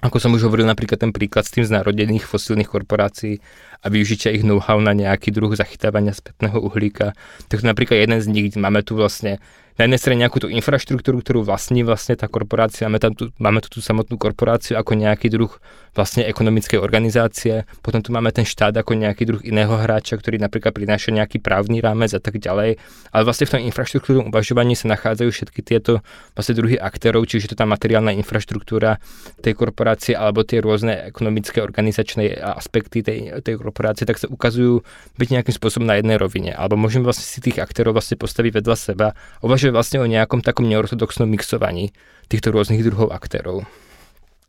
[0.00, 3.44] Ako som už hovoril, napríklad ten príklad s tým znarodených fosílnych korporácií
[3.80, 7.16] a využitia ich know-how na nejaký druh zachytávania spätného uhlíka,
[7.48, 9.40] tak napríklad jeden z nich, máme tu vlastne
[9.80, 13.64] na jednej strane nejakú tú infraštruktúru, ktorú vlastní vlastne tá korporácia, máme, tam tu, máme
[13.64, 15.48] tu tú samotnú korporáciu ako nejaký druh
[15.96, 20.76] vlastne ekonomickej organizácie, potom tu máme ten štát ako nejaký druh iného hráča, ktorý napríklad
[20.76, 22.76] prináša nejaký právny rámec a tak ďalej,
[23.08, 26.04] ale vlastne v tom infraštruktúrnom uvažovaní sa nachádzajú všetky tieto
[26.36, 29.00] vlastne druhy aktérov, čiže to tá materiálna infraštruktúra
[29.40, 34.82] tej korporácie alebo tie rôzne ekonomické organizačné aspekty tej, tej korporácie, tak sa ukazujú
[35.14, 36.50] byť nejakým spôsobom na jednej rovine.
[36.50, 40.40] Alebo môžeme vlastne si tých aktérov vlastne postaviť vedľa seba, uvažovať uvažuje vlastne o nejakom
[40.40, 41.92] takom neortodoxnom mixovaní
[42.32, 43.68] týchto rôznych druhov aktérov.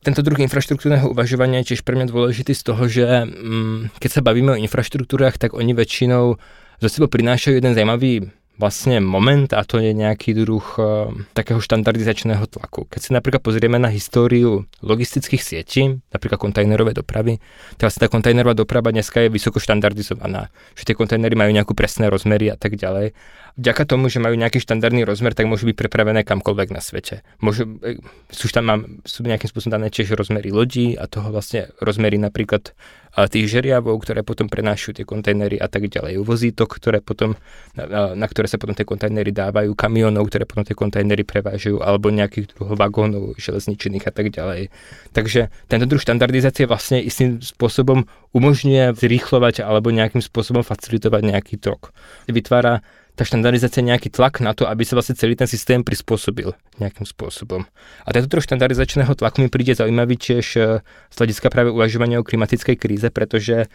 [0.07, 4.21] Tento druh infraštruktúrneho uvažovania je tiež pre mňa dôležitý z toho, že mm, keď sa
[4.23, 6.39] bavíme o infraštruktúrach, tak oni väčšinou
[6.79, 8.31] zo sebou prinášajú jeden zaujímavý
[8.61, 12.85] vlastne moment a to je nejaký druh uh, takého štandardizačného tlaku.
[12.85, 17.41] Keď si napríklad pozrieme na históriu logistických sietí, napríklad kontajnerové dopravy,
[17.81, 20.53] tak vlastne tá kontajnerová doprava dneska je vysoko štandardizovaná.
[20.77, 23.17] Že tie kontajnery majú nejakú presné rozmery a tak ďalej.
[23.59, 27.25] Vďaka tomu, že majú nejaký štandardný rozmer, tak môžu byť prepravené kamkoľvek na svete.
[27.43, 27.99] Môžu, e,
[28.31, 32.71] sú tam mám, sú nejakým spôsobom dané tiež rozmery lodí a toho vlastne rozmery napríklad
[33.11, 36.23] tých žeriavov, ktoré potom prenášajú tie kontajnery a tak ďalej.
[36.23, 37.35] Vozítok, ktoré potom,
[37.75, 42.07] na, na ktoré sa potom tie kontajnery dávajú, kamionov, ktoré potom tie kontajnery prevážajú, alebo
[42.07, 44.71] nejakých druhov vagónov železničných a tak ďalej.
[45.11, 51.91] Takže tento druh štandardizácie vlastne istým spôsobom umožňuje zrýchlovať alebo nejakým spôsobom facilitovať nejaký tok.
[52.31, 52.79] Vytvára
[53.15, 57.67] tá štandardizácia nejaký tlak na to, aby sa vlastne celý ten systém prispôsobil nejakým spôsobom.
[58.07, 62.27] A tento druh štandardizačného tlaku mi príde zaujímavý tiež e, z hľadiska práve uvažovania o
[62.27, 63.67] klimatickej kríze, pretože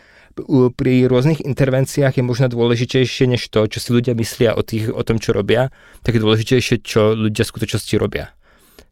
[0.77, 5.01] pri rôznych intervenciách je možno dôležitejšie než to, čo si ľudia myslia o, tých, o
[5.01, 5.73] tom, čo robia,
[6.05, 8.37] tak je dôležitejšie, čo ľudia v skutočnosti robia.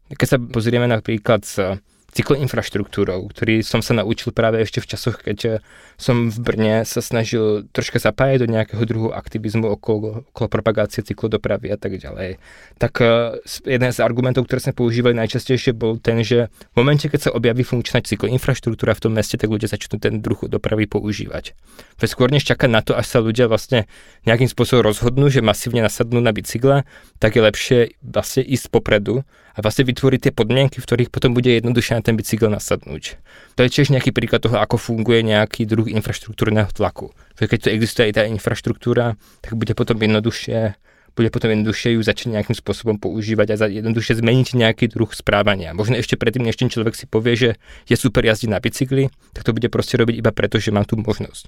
[0.09, 1.81] Keď sa pozrieme napríklad z
[2.15, 5.53] cykloinfraštruktúrou, ktorý som sa naučil práve ešte v časoch, keď eh,
[5.99, 11.75] som v Brne sa snažil troška zapájať do nejakého druhu aktivizmu okolo, okolo propagácie cyklodopravy
[11.75, 12.39] a tak ďalej.
[12.79, 17.29] Tak eh, jeden z argumentov, ktoré sme používali najčastejšie, bol ten, že v momente, keď
[17.29, 21.51] sa objaví funkčná cykloinfraštruktúra v tom meste, tak ľudia začnú ten druh dopravy používať.
[21.99, 23.91] Veď skôr než čaká na to, až sa ľudia vlastne
[24.23, 26.87] nejakým spôsobom rozhodnú, že masívne nasadnú na bicykle,
[27.19, 31.47] tak je lepšie vlastne ísť popredu a vlastne vytvoriť tie podmienky, v ktorých potom bude
[31.47, 33.15] jednoduchšie na ten bicykel nasadnúť.
[33.55, 37.15] To je tiež nejaký príklad toho, ako funguje nejaký druh infraštruktúrneho tlaku.
[37.39, 40.75] Že keď tu existuje aj tá infraštruktúra, tak bude potom jednoduchšie
[41.15, 45.71] bude potom jednoduchšie ju začať nejakým spôsobom používať a jednoduchšie zmeniť nejaký druh správania.
[45.71, 47.49] Možno ešte predtým, než ten človek si povie, že
[47.87, 50.99] je super jazdiť na bicykli, tak to bude proste robiť iba preto, že má tú
[50.99, 51.47] možnosť.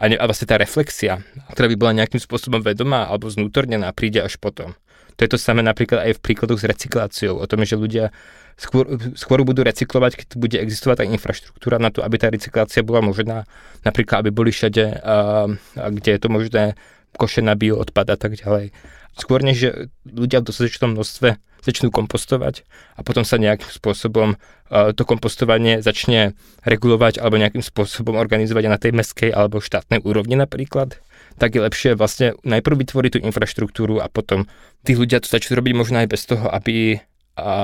[0.00, 4.20] A, ne, a vlastne tá reflexia, ktorá by bola nejakým spôsobom vedomá alebo znútornená, príde
[4.20, 4.76] až potom.
[5.20, 8.08] To je to samé napríklad aj v príkladoch s recykláciou, o tom, že ľudia
[8.56, 8.88] skôr,
[9.20, 13.44] skôr budú recyklovať, keď bude existovať tá infraštruktúra na to, aby tá recyklácia bola možná,
[13.84, 16.64] napríklad aby boli všade, uh, kde je to možné,
[17.20, 18.72] koše na bioodpad a tak ďalej.
[19.20, 19.70] Skôr než že
[20.08, 22.64] ľudia v dostatočnom množstve začnú kompostovať
[22.96, 26.32] a potom sa nejakým spôsobom uh, to kompostovanie začne
[26.64, 30.96] regulovať alebo nejakým spôsobom organizovať na tej meskej alebo štátnej úrovni napríklad,
[31.36, 34.48] tak je lepšie vlastne najprv vytvoriť tú infraštruktúru a potom
[34.82, 36.98] tí ľudia to začnú robiť možno aj bez toho, aby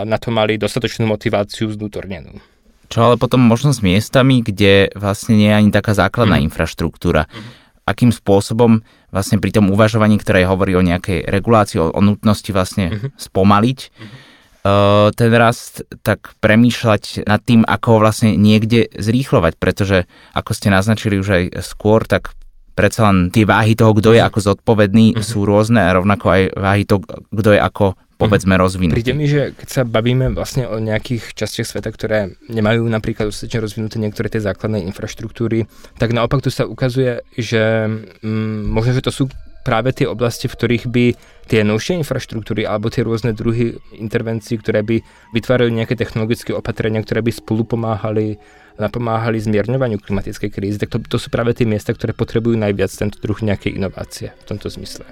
[0.06, 2.40] na to mali dostatočnú motiváciu znútornenú.
[2.86, 6.44] Čo ale potom možno s miestami, kde vlastne nie je ani taká základná mm.
[6.48, 7.26] infraštruktúra.
[7.26, 7.42] Mm.
[7.86, 12.94] Akým spôsobom vlastne pri tom uvažovaní, ktoré hovorí o nejakej regulácii, o, o nutnosti vlastne
[12.94, 13.10] mm-hmm.
[13.16, 14.34] spomaliť mm-hmm.
[14.66, 20.74] Uh, ten rast, tak premýšľať nad tým, ako ho vlastne niekde zrýchlovať, pretože ako ste
[20.74, 22.34] naznačili už aj skôr, tak
[22.76, 24.28] predsa len tie váhy toho, kto je mhm.
[24.28, 25.24] ako zodpovedný, uh-huh.
[25.24, 27.00] sú rôzne a rovnako aj váhy toho,
[27.32, 28.96] kto je ako povedzme rozvinutý.
[28.96, 33.60] Príde mi, že keď sa bavíme vlastne o nejakých častiach sveta, ktoré nemajú napríklad dostatočne
[33.60, 35.68] rozvinuté niektoré tie základné infraštruktúry,
[36.00, 37.84] tak naopak tu sa ukazuje, že
[38.24, 39.24] mm, možno, že to sú
[39.66, 41.04] práve tie oblasti, v ktorých by
[41.50, 45.02] tie novšie infraštruktúry alebo tie rôzne druhy intervencií, ktoré by
[45.34, 48.38] vytvárali nejaké technologické opatrenia, ktoré by spolu pomáhali
[48.76, 53.16] napomáhali zmierňovaniu klimatickej krízy, tak to, to sú práve tie miesta, ktoré potrebujú najviac tento
[53.20, 55.04] druh nejakej inovácie v tomto zmysle.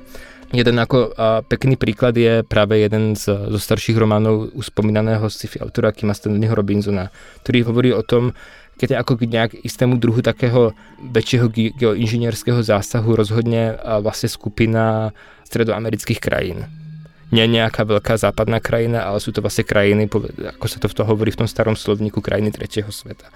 [0.55, 5.91] Jeden ako a pekný príklad je práve jeden z, zo starších románov uspomínaného sci-fi autora
[5.91, 7.11] Kima Stanleyho Robinsona,
[7.43, 8.37] ktorý hovorí o tom,
[8.79, 15.15] keď ako k nejak istému druhu takého väčšieho geoinžinierského zásahu rozhodne vlastne skupina
[15.47, 16.84] stredoamerických krajín
[17.35, 20.07] nie nejaká veľká západná krajina, ale sú to vlastne krajiny,
[20.55, 23.27] ako sa to v toho hovorí v tom starom slovníku, krajiny tretieho sveta.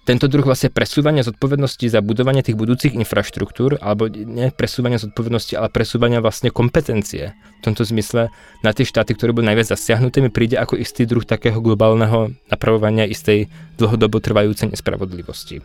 [0.00, 5.68] Tento druh vlastne presúvania zodpovednosti za budovanie tých budúcich infraštruktúr, alebo nie presúvania zodpovednosti, ale
[5.68, 8.32] presúvania vlastne kompetencie v tomto zmysle
[8.64, 13.04] na tie štáty, ktoré boli najviac zasiahnuté, mi príde ako istý druh takého globálneho napravovania
[13.04, 15.60] istej dlhodobo trvajúcej nespravodlivosti.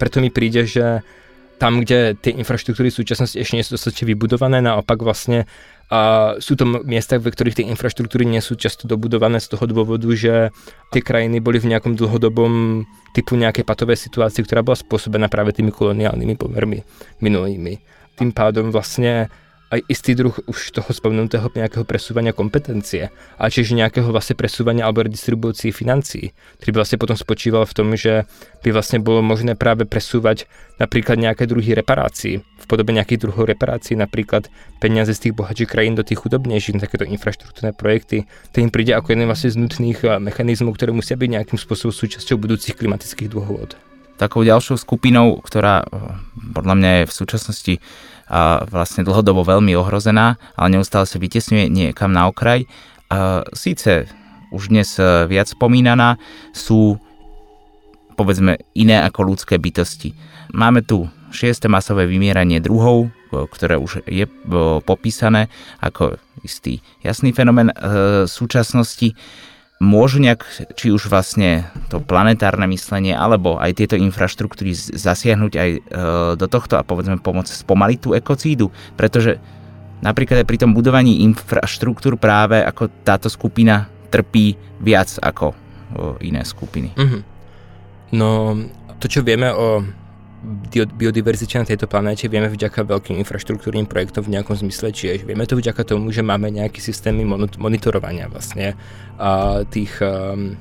[0.00, 1.04] Preto mi príde, že
[1.60, 5.46] tam, kde tie infraštruktúry v súčasnosti ešte nie sú dostatočne vybudované, naopak vlastne
[5.92, 10.08] a sú to miesta, ve ktorých tie infraštruktúry nie sú často dobudované z toho dôvodu,
[10.16, 10.48] že
[10.90, 15.70] tie krajiny boli v nejakom dlhodobom typu nejakej patovej situácii, ktorá bola spôsobená práve tými
[15.70, 16.80] koloniálnymi pomermi
[17.20, 17.84] minulými.
[18.16, 19.28] Tým pádom vlastne
[19.74, 25.02] aj istý druh už toho spomenutého nejakého presúvania kompetencie a čiže nejakého vlastne presúvania alebo
[25.02, 26.30] redistribúcii financií,
[26.62, 28.24] ktorý by vlastne potom spočíval v tom, že
[28.62, 30.46] by vlastne bolo možné práve presúvať
[30.78, 34.48] napríklad nejaké druhy reparácií, v podobe nejakých druhov reparácií, napríklad
[34.80, 38.24] peniaze z tých bohatších krajín do tých chudobnejších, takéto infraštruktúrne projekty,
[38.56, 41.92] to im príde ako jeden vlastne z nutných eh, mechanizmov, ktoré musia byť nejakým spôsobom
[41.92, 43.76] súčasťou budúcich klimatických dôvod.
[44.14, 46.16] Takou ďalšou skupinou, ktorá eh,
[46.54, 47.74] podľa mňa je v súčasnosti
[48.28, 52.64] a vlastne dlhodobo veľmi ohrozená, ale neustále sa vytesňuje niekam na okraj.
[53.12, 54.08] A síce
[54.54, 56.16] už dnes e, viac spomínaná,
[56.54, 56.96] sú
[58.14, 60.14] povedzme iné ako ľudské bytosti.
[60.54, 64.32] Máme tu šieste masové vymieranie druhov, e, ktoré už je e,
[64.86, 65.50] popísané
[65.82, 67.72] ako istý jasný fenomén
[68.28, 69.16] súčasnosti
[69.82, 70.46] môžu nejak,
[70.78, 75.78] či už vlastne to planetárne myslenie, alebo aj tieto infraštruktúry zasiahnuť aj e,
[76.38, 79.42] do tohto a povedzme pomôcť spomaliť tú ekocídu, pretože
[80.00, 85.54] napríklad aj pri tom budovaní infraštruktúr práve ako táto skupina trpí viac ako o,
[86.22, 86.94] iné skupiny.
[86.94, 87.20] Mm-hmm.
[88.14, 88.54] No,
[89.02, 89.82] to, čo vieme o
[90.98, 95.56] biodiverzite na tejto planéte vieme vďaka veľkým infraštruktúrnym projektom v nejakom zmysle, čiže vieme to
[95.56, 97.24] vďaka tomu, že máme nejaké systémy
[97.56, 98.76] monitorovania vlastne
[99.16, 100.58] a tých, um,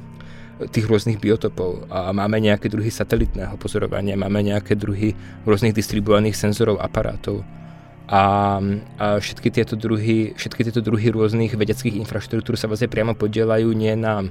[0.71, 1.89] tých rôznych biotopov.
[1.91, 5.11] A máme nejaké druhy satelitného pozorovania, máme nejaké druhy
[5.43, 7.43] rôznych distribuovaných senzorov, aparátov.
[8.07, 8.59] A,
[8.99, 13.95] a všetky, tieto druhy, všetky tieto druhy rôznych vedeckých infraštruktúr sa vlastne priamo podielajú nie
[13.95, 14.27] na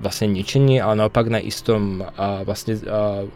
[0.00, 3.28] vlastne ničení, ale naopak na istom a vlastne a,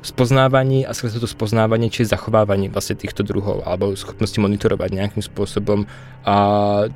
[0.00, 5.84] spoznávaní a skrze to spoznávanie, či zachovávanie vlastne týchto druhov alebo schopnosti monitorovať nejakým spôsobom
[6.24, 6.36] a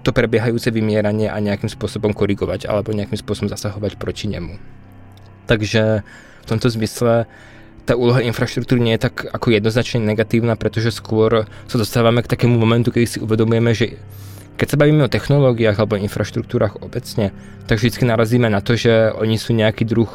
[0.01, 4.57] to prebiehajúce vymieranie a nejakým spôsobom korigovať alebo nejakým spôsobom zasahovať proti nemu.
[5.45, 6.01] Takže
[6.45, 7.29] v tomto zmysle
[7.85, 12.57] tá úloha infraštruktúry nie je tak ako jednoznačne negatívna, pretože skôr sa dostávame k takému
[12.57, 14.01] momentu, kedy si uvedomujeme, že
[14.57, 17.37] keď sa bavíme o technológiách alebo infraštruktúrach obecne,
[17.69, 20.09] tak vždy narazíme na to, že oni sú nejaký druh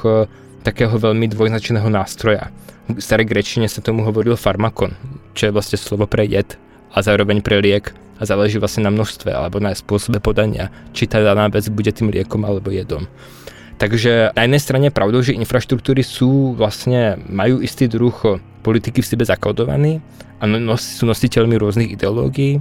[0.61, 2.51] takého veľmi dvojznačného nástroja.
[2.89, 4.97] V starej grečine sa tomu hovoril farmakon,
[5.37, 6.57] čo je vlastne slovo pre jed
[6.89, 11.21] a zároveň pre liek a záleží vlastne na množstve alebo na spôsobe podania, či tá
[11.23, 13.07] daná vec bude tým liekom alebo jedom.
[13.79, 18.11] Takže na jednej strane pravdou, že infraštruktúry sú vlastne, majú istý druh
[18.59, 20.03] politiky v sebe zakodovaný
[20.43, 22.59] a nos, sú nositeľmi rôznych ideológií,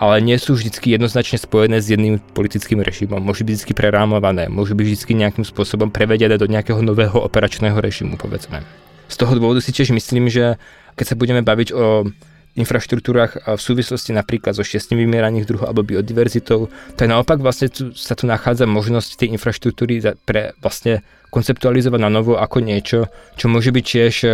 [0.00, 3.20] ale nie sú vždy jednoznačne spojené s jedným politickým režimom.
[3.20, 8.16] Môžu byť vždy prerámované, môžu byť vždy nejakým spôsobom prevedené do nejakého nového operačného režimu,
[8.16, 8.64] povedzme.
[9.12, 10.56] Z toho dôvodu si tiež myslím, že
[10.96, 12.08] keď sa budeme baviť o
[12.56, 16.66] infraštruktúrach v súvislosti napríklad so šiestým vymieraných druhov alebo biodiverzitou,
[16.98, 22.34] tak naopak vlastne tu, sa tu nachádza možnosť tej infraštruktúry pre vlastne konceptualizovať na novo
[22.40, 23.06] ako niečo,
[23.38, 24.30] čo môže byť tiež e,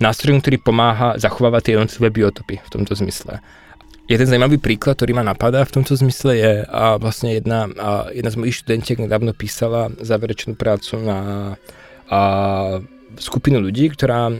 [0.00, 3.44] nástrojom, ktorý pomáha zachovávať tie jednotlivé biotopy v tomto zmysle.
[4.06, 8.30] Jeden zajímavý príklad, ktorý ma napadá v tomto zmysle je a vlastne jedna, a jedna
[8.30, 11.18] z mojich študentiek nedávno písala záverečnú prácu na
[12.06, 12.20] a,
[13.18, 14.34] skupinu ľudí, ktorá a,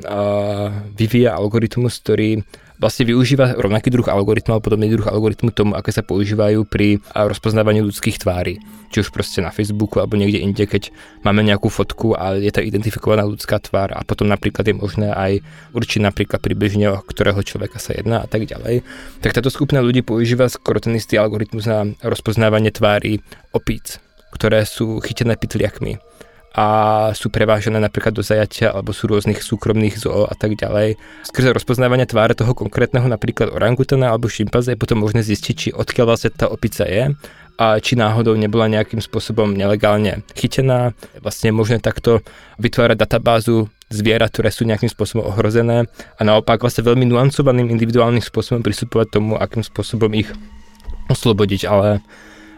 [0.95, 6.05] vyvíja algoritmus, ktorý vlastne využíva rovnaký druh algoritmu alebo podobný druh algoritmu tomu, aké sa
[6.05, 8.61] používajú pri rozpoznávaní ľudských tvári.
[8.93, 10.95] Či už proste na Facebooku alebo niekde inde, keď
[11.27, 15.43] máme nejakú fotku a je to identifikovaná ľudská tvár a potom napríklad je možné aj
[15.75, 18.87] určiť napríklad približne, o ktorého človeka sa jedná a tak ďalej.
[19.25, 23.19] Tak táto skupina ľudí používa skoro ten istý algoritmus na rozpoznávanie tvári
[23.51, 23.99] opíc,
[24.31, 25.99] ktoré sú chytené pytliakmi
[26.57, 26.67] a
[27.13, 30.97] sú prevážené napríklad do zajatia alebo sú rôznych súkromných zoo a tak ďalej.
[31.29, 36.17] Skrze rozpoznávanie tváre toho konkrétneho napríklad orangutana alebo šimpanze je potom možné zistiť, či odkiaľ
[36.17, 37.13] vlastne tá opica je
[37.61, 40.97] a či náhodou nebola nejakým spôsobom nelegálne chytená.
[41.21, 42.25] Vlastne možné takto
[42.57, 45.85] vytvárať databázu zvierat, ktoré sú nejakým spôsobom ohrozené
[46.17, 50.33] a naopak vlastne veľmi nuancovaným individuálnym spôsobom pristupovať tomu, akým spôsobom ich
[51.13, 52.01] oslobodiť, ale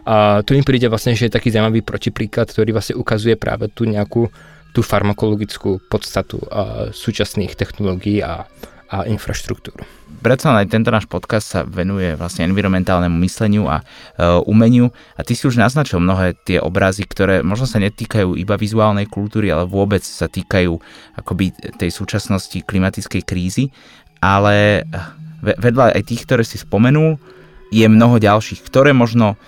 [0.04, 3.88] a tu mi príde vlastne, že je taký zaujímavý protipríklad, ktorý vlastne ukazuje práve tú
[3.88, 4.30] nejakú
[4.76, 8.46] tú farmakologickú podstatu a, súčasných technológií a,
[8.88, 9.82] a infraštruktúru.
[10.18, 13.84] Predsa aj tento náš podcast sa venuje vlastne environmentálnemu mysleniu a e,
[14.50, 19.06] umeniu a ty si už naznačil mnohé tie obrazy, ktoré možno sa netýkajú iba vizuálnej
[19.06, 20.74] kultúry, ale vôbec sa týkajú
[21.22, 23.70] akoby tej súčasnosti klimatickej krízy,
[24.18, 24.82] ale
[25.42, 27.14] vedľa aj tých, ktoré si spomenul,
[27.70, 29.38] je mnoho ďalších, ktoré možno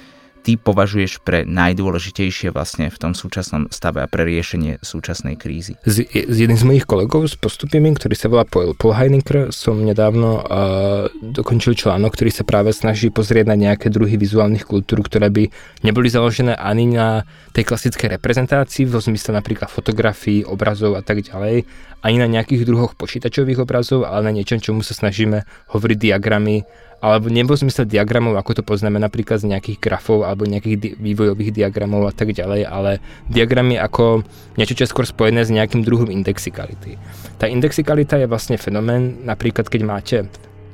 [0.41, 5.77] ty považuješ pre najdôležitejšie vlastne v tom súčasnom stave a pre riešenie súčasnej krízy?
[5.85, 10.41] Z, z jedným z mojich kolegov s postupnými, ktorý sa volá Paul Polheininger, som nedávno
[10.41, 15.53] uh, dokončil článok, ktorý sa práve snaží pozrieť na nejaké druhy vizuálnych kultúr, ktoré by
[15.85, 21.69] neboli založené ani na tej klasickej reprezentácii, vo zmysle napríklad fotografií, obrazov a tak ďalej,
[22.01, 26.65] ani na nejakých druhoch počítačových obrazov, ale na niečom, čomu sa snažíme hovoriť diagramy
[27.01, 31.57] alebo nebo zmysle diagramov, ako to poznáme napríklad z nejakých grafov alebo nejakých di- vývojových
[31.57, 33.01] diagramov a tak ďalej, ale
[33.33, 34.21] diagramy ako
[34.61, 37.01] niečo, čo je skôr spojené s nejakým druhom indexikality.
[37.41, 40.17] Tá indexikalita je vlastne fenomén, napríklad keď máte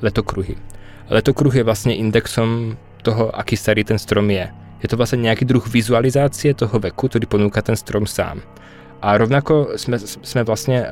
[0.02, 0.58] letokruhy.
[1.06, 2.74] Letokruh je vlastne indexom
[3.06, 4.50] toho, aký starý ten strom je.
[4.82, 8.42] Je to vlastne nejaký druh vizualizácie toho veku, ktorý ponúka ten strom sám.
[9.06, 10.82] A rovnako sme, sme vlastne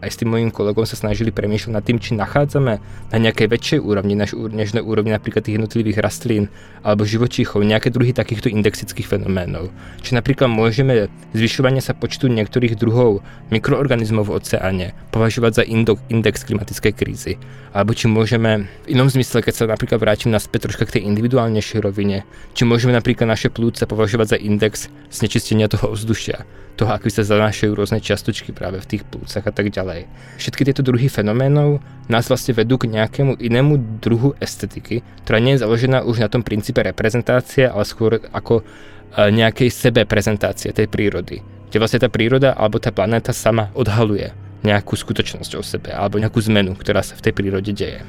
[0.00, 2.80] aj s tým mojim kolegom sa snažili premýšľať nad tým, či nachádzame
[3.12, 6.48] na nejakej väčšej úrovni, než, než na úrovni napríklad tých jednotlivých rastlín
[6.80, 9.68] alebo živočíchov, nejaké druhy takýchto indexických fenoménov.
[10.00, 13.20] Či napríklad môžeme zvyšovanie sa počtu niektorých druhov
[13.52, 15.62] mikroorganizmov v oceáne považovať za
[16.08, 17.36] index klimatickej krízy.
[17.76, 21.84] Alebo či môžeme v inom zmysle, keď sa napríklad vrátim naspäť troška k tej individuálnejšej
[21.84, 22.24] rovine,
[22.56, 26.48] či môžeme napríklad naše plúce považovať za index znečistenia toho ovzdušia
[26.80, 30.08] toho, ako sa zanášajú rôzne čiastočky práve v tých plúcach a tak ďalej.
[30.40, 35.62] Všetky tieto druhy fenoménov nás vlastne vedú k nejakému inému druhu estetiky, ktorá nie je
[35.68, 41.44] založená už na tom princípe reprezentácie, ale skôr ako e, nejakej sebe prezentácie tej prírody.
[41.68, 44.32] Kde vlastne tá príroda alebo tá planéta sama odhaluje
[44.64, 48.00] nejakú skutočnosť o sebe alebo nejakú zmenu, ktorá sa v tej prírode deje.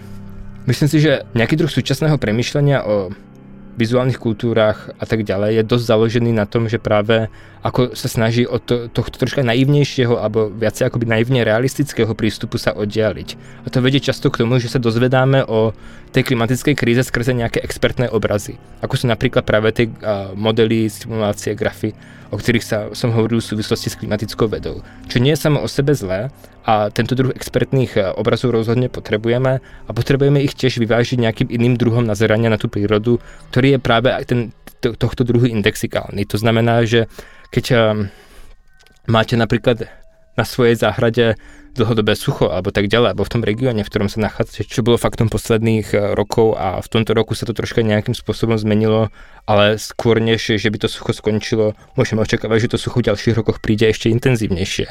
[0.63, 3.11] Myslím si, že nejaký druh súčasného premyšľania o
[3.81, 7.33] vizuálnych kultúrach a tak ďalej je dosť založený na tom, že práve
[7.65, 12.73] ako sa snaží od to, tohto troška naivnejšieho alebo viacej akoby naivne realistického prístupu sa
[12.77, 13.29] oddialiť.
[13.65, 15.73] A to vedie často k tomu, že sa dozvedáme o
[16.13, 18.61] tej klimatickej kríze skrze nejaké expertné obrazy.
[18.85, 21.93] Ako sú napríklad práve tie uh, modely, simulácie, grafy,
[22.31, 24.81] o ktorých sa, som hovoril v súvislosti s klimatickou vedou.
[25.11, 29.61] Čo nie je samo o sebe zlé, a tento druh expertných e, obrazov rozhodne potrebujeme
[29.61, 33.17] a potrebujeme ich tiež vyvážiť nejakým iným druhom nazerania na tú prírodu,
[33.49, 34.39] ktorý je práve aj ten,
[34.77, 36.25] to, tohto druhu indexikálny.
[36.29, 37.09] To znamená, že
[37.49, 37.79] keď um,
[39.09, 39.89] máte napríklad
[40.37, 41.35] na svojej záhrade
[41.71, 44.99] dlhodobé sucho alebo tak ďalej, alebo v tom regióne, v ktorom sa nachádzate, čo bolo
[44.99, 49.09] faktom posledných e, rokov a v tomto roku sa to troška nejakým spôsobom zmenilo,
[49.47, 53.37] ale skôr než, že by to sucho skončilo, môžeme očakávať, že to sucho v ďalších
[53.39, 54.87] rokoch príde ešte intenzívnejšie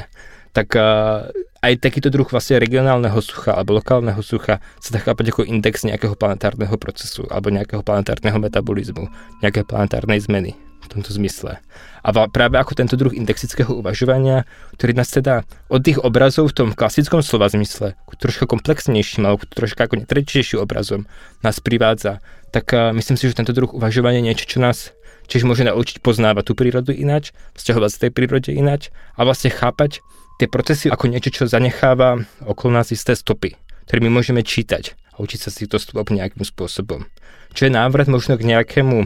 [0.51, 1.27] tak uh,
[1.61, 6.17] aj takýto druh vlastne regionálneho sucha alebo lokálneho sucha sa dá chápať ako index nejakého
[6.17, 9.07] planetárneho procesu alebo nejakého planetárneho metabolizmu,
[9.39, 11.61] nejaké planetárnej zmeny v tomto zmysle.
[12.01, 16.69] A práve ako tento druh indexického uvažovania, ktorý nás teda od tých obrazov v tom
[16.73, 21.05] klasickom slova zmysle, troška komplexnejším alebo troška ako netradičnejším obrazom
[21.45, 24.91] nás privádza, tak uh, myslím si, že tento druh uvažovania je niečo, čo nás
[25.31, 30.03] čiže môže naučiť poznávať tú prírodu ináč, vzťahovať sa tej prírode ináč a vlastne chápať
[30.41, 33.53] tie procesy ako niečo, čo zanecháva okolo nás isté stopy,
[33.85, 37.05] ktoré my môžeme čítať a učiť sa si to stop nejakým spôsobom.
[37.53, 39.05] Čo je návrat možno k nejakému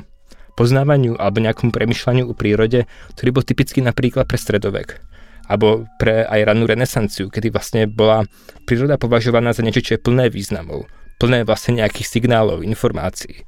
[0.56, 2.88] poznávaniu alebo nejakému premyšľaniu o prírode,
[3.20, 5.04] ktorý bol typický napríklad pre stredovek
[5.46, 8.26] alebo pre aj rannú renesanciu, kedy vlastne bola
[8.66, 10.90] príroda považovaná za niečo, čo je plné významov,
[11.22, 13.46] plné vlastne nejakých signálov, informácií.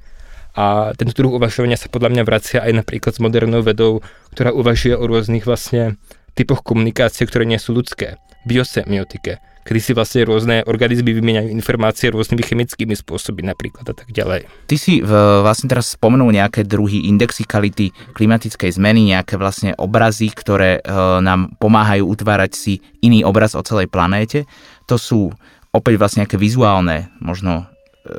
[0.53, 4.93] A tento druh uvažovania sa podľa mňa vracia aj napríklad s modernou vedou, ktorá uvažuje
[4.93, 5.97] o rôznych vlastne
[6.37, 8.21] typoch komunikácie, ktoré nie sú ľudské.
[8.47, 14.47] Biosemiotike, kedy si vlastne rôzne organizmy vymieňajú informácie rôznymi chemickými spôsoby napríklad a tak ďalej.
[14.71, 15.11] Ty si v,
[15.43, 20.81] vlastne teraz spomenul nejaké druhy indexikality klimatickej zmeny, nejaké vlastne obrazy, ktoré e,
[21.19, 22.73] nám pomáhajú utvárať si
[23.03, 24.47] iný obraz o celej planéte.
[24.87, 25.35] To sú
[25.75, 27.67] opäť vlastne nejaké vizuálne možno
[28.07, 28.15] e,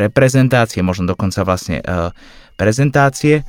[0.00, 2.08] reprezentácie, možno dokonca vlastne e,
[2.56, 3.44] prezentácie.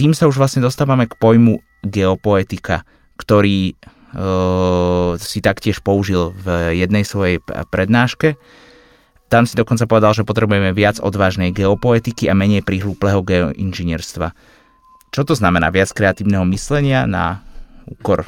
[0.00, 7.06] Tým sa už vlastne dostávame k pojmu geopoetika ktorý uh, si taktiež použil v jednej
[7.06, 7.38] svojej
[7.72, 8.36] prednáške.
[9.32, 14.30] Tam si dokonca povedal, že potrebujeme viac odvážnej geopoetiky a menej prihlúplého geoinžinierstva.
[15.10, 15.70] Čo to znamená?
[15.70, 17.42] Viac kreatívneho myslenia na
[17.86, 18.26] úkor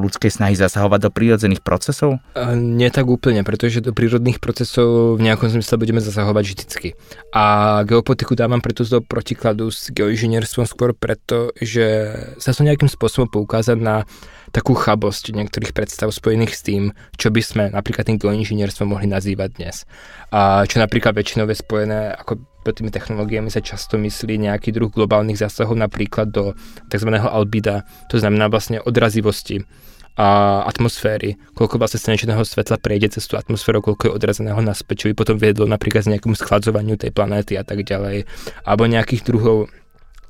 [0.00, 2.18] ľudskej snahy zasahovať do prírodzených procesov?
[2.56, 6.88] Nie tak úplne, pretože do prírodných procesov v nejakom zmysle budeme zasahovať vždycky.
[7.36, 13.28] A geopotiku dávam preto do protikladu s geoinžinierstvom skôr preto, že sa to nejakým spôsobom
[13.28, 14.08] poukázať na
[14.50, 16.82] takú chabosť niektorých predstav spojených s tým,
[17.14, 19.86] čo by sme napríklad tým geoinžinierstvom mohli nazývať dnes.
[20.34, 24.92] A čo napríklad väčšinou je spojené ako pod tými technológiami sa často myslí nejaký druh
[24.92, 26.52] globálnych zásahov napríklad do
[26.92, 27.10] tzv.
[27.16, 29.64] albida, to znamená vlastne odrazivosti
[30.20, 35.08] a atmosféry, koľko vlastne slnečného svetla prejde cez tú atmosféru, koľko je odrazeného naspäť, čo
[35.08, 38.28] by potom viedlo napríklad z nejakému schladzovaniu tej planéty a tak ďalej,
[38.66, 39.72] alebo nejakých druhov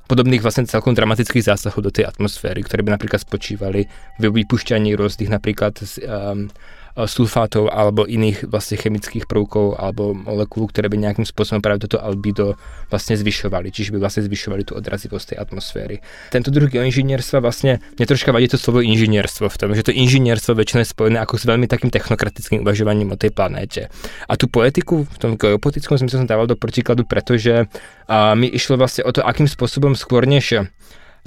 [0.07, 3.87] podobných vlastne celkom dramatických zásahov do tej atmosféry, ktoré by napríklad spočívali
[4.19, 6.51] v vypušťaní rôznych napríklad um,
[6.95, 12.59] sulfátov alebo iných vlastne chemických prvkov alebo molekúl, ktoré by nejakým spôsobom práve toto albido
[12.91, 15.95] vlastne zvyšovali, čiže by vlastne zvyšovali tú odrazivosť tej atmosféry.
[16.33, 20.51] Tento druh geoinžinierstva vlastne, mne troška vadí to slovo inžinierstvo v tom, že to inžinierstvo
[20.55, 23.87] väčšinou je spojené ako s veľmi takým technokratickým uvažovaním o tej planéte.
[24.27, 27.71] A tú poetiku v tom geopolitickom zmysle som dával do protikladu, pretože
[28.11, 30.67] a mi išlo vlastne o to, akým spôsobom skôr než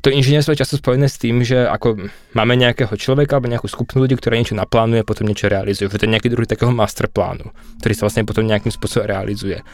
[0.05, 4.05] to inžinierstvo je často spojené s tým, že ako máme nejakého človeka alebo nejakú skupinu
[4.05, 5.89] ľudí, ktorá niečo naplánuje a potom niečo realizuje.
[5.89, 7.49] Že to je nejaký druhý takého masterplánu,
[7.81, 9.65] ktorý sa vlastne potom nejakým spôsobom realizuje.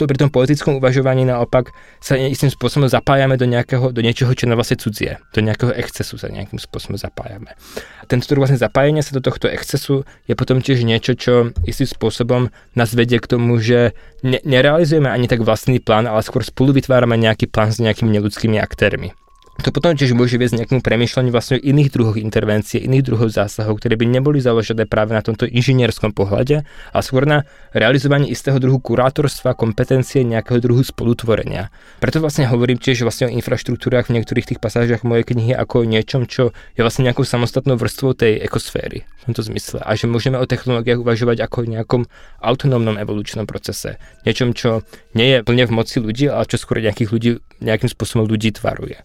[0.00, 1.70] To pri tom politickom uvažovaní naopak
[2.00, 5.20] sa istým spôsobom zapájame do, nejakého, do niečoho, čo na vlastne cudzie.
[5.36, 7.52] Do nejakého excesu sa nejakým spôsobom zapájame.
[8.00, 11.86] A tento druh vlastne zapájenia sa do tohto excesu je potom tiež niečo, čo istým
[11.86, 13.92] spôsobom nás vedie k tomu, že
[14.24, 18.56] ne- nerealizujeme ani tak vlastný plán, ale skôr spolu vytvárame nejaký plán s nejakými neludskými
[18.58, 19.14] aktérmi.
[19.62, 23.94] To potom tiež môže viesť nejakému premyšľaniu vlastne iných druhoch intervencie, iných druhov zásahov, ktoré
[23.94, 29.54] by neboli založené práve na tomto inžinierskom pohľade, a skôr na realizovanie istého druhu kurátorstva,
[29.54, 31.70] kompetencie, nejakého druhu spolutvorenia.
[32.02, 35.88] Preto vlastne hovorím tiež vlastne o infraštruktúrach v niektorých tých pasážach mojej knihy ako o
[35.88, 39.78] niečom, čo je vlastne nejakou samostatnou vrstvou tej ekosféry v tomto zmysle.
[39.86, 42.02] A že môžeme o technológiách uvažovať ako o nejakom
[42.42, 44.02] autonómnom evolučnom procese.
[44.26, 44.82] Niečom, čo
[45.14, 47.30] nie je plne v moci ľudí, ale čo skôr nejakých ľudí,
[47.64, 49.00] nejakým spôsobom ľudí tvaruje.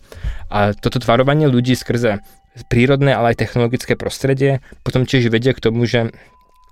[0.51, 2.19] A toto tvarovanie ľudí skrze
[2.67, 6.11] prírodné, ale aj technologické prostredie potom tiež vedie k tomu, že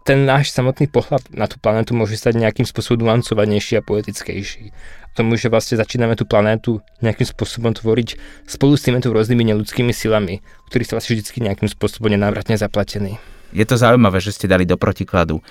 [0.03, 4.71] ten náš samotný pohľad na tú planetu môže stať nejakým spôsobom nuancovanejší a poetickejší.
[5.19, 8.15] Tomu, že vlastne začíname tú planétu nejakým spôsobom tvoriť
[8.47, 10.39] spolu s týmito rôznymi neludskými silami,
[10.71, 13.19] ktorí sa vlastne vždy nejakým spôsobom nenávratne zaplatení
[13.51, 15.43] je to zaujímavé, že ste dali do protikladu uh,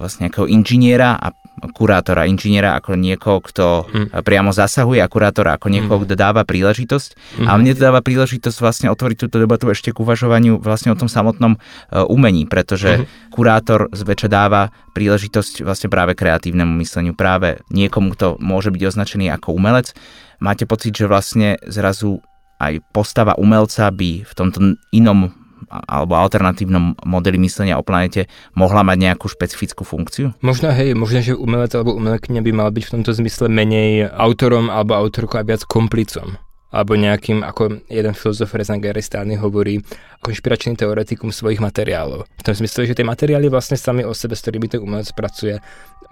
[0.00, 1.32] vlastne nejakého inžiniera a
[1.72, 2.28] kurátora.
[2.28, 4.20] Inžiniera ako niekoho, kto hmm.
[4.20, 6.04] priamo zasahuje a kurátora ako niekoho, hmm.
[6.04, 7.40] kto dáva príležitosť.
[7.40, 7.46] Hmm.
[7.48, 11.08] A mne to dáva príležitosť vlastne otvoriť túto debatu ešte k uvažovaniu vlastne o tom
[11.08, 13.32] samotnom uh, umení, pretože hmm.
[13.32, 19.56] kurátor zväčša dáva príležitosť vlastne práve kreatívnemu mysleniu, práve niekomu, kto môže byť označený ako
[19.56, 19.96] umelec.
[20.40, 22.20] Máte pocit, že vlastne zrazu
[22.56, 25.32] aj postava umelca by v tomto inom
[25.68, 30.36] alebo alternatívnom modeli myslenia o planete mohla mať nejakú špecifickú funkciu?
[30.44, 34.68] Možno hej, možno, že umelec alebo umelkyňa by mala byť v tomto zmysle menej autorom
[34.68, 36.38] alebo autorkou a viac komplicom
[36.76, 39.80] alebo nejakým, ako jeden filozof Rezan Geristány hovorí,
[40.20, 42.26] konšpiračný teoretikum svojich materiálov.
[42.26, 45.56] V tom zmysle, že tie materiály vlastne sami o sebe, s ktorými ten umelec pracuje,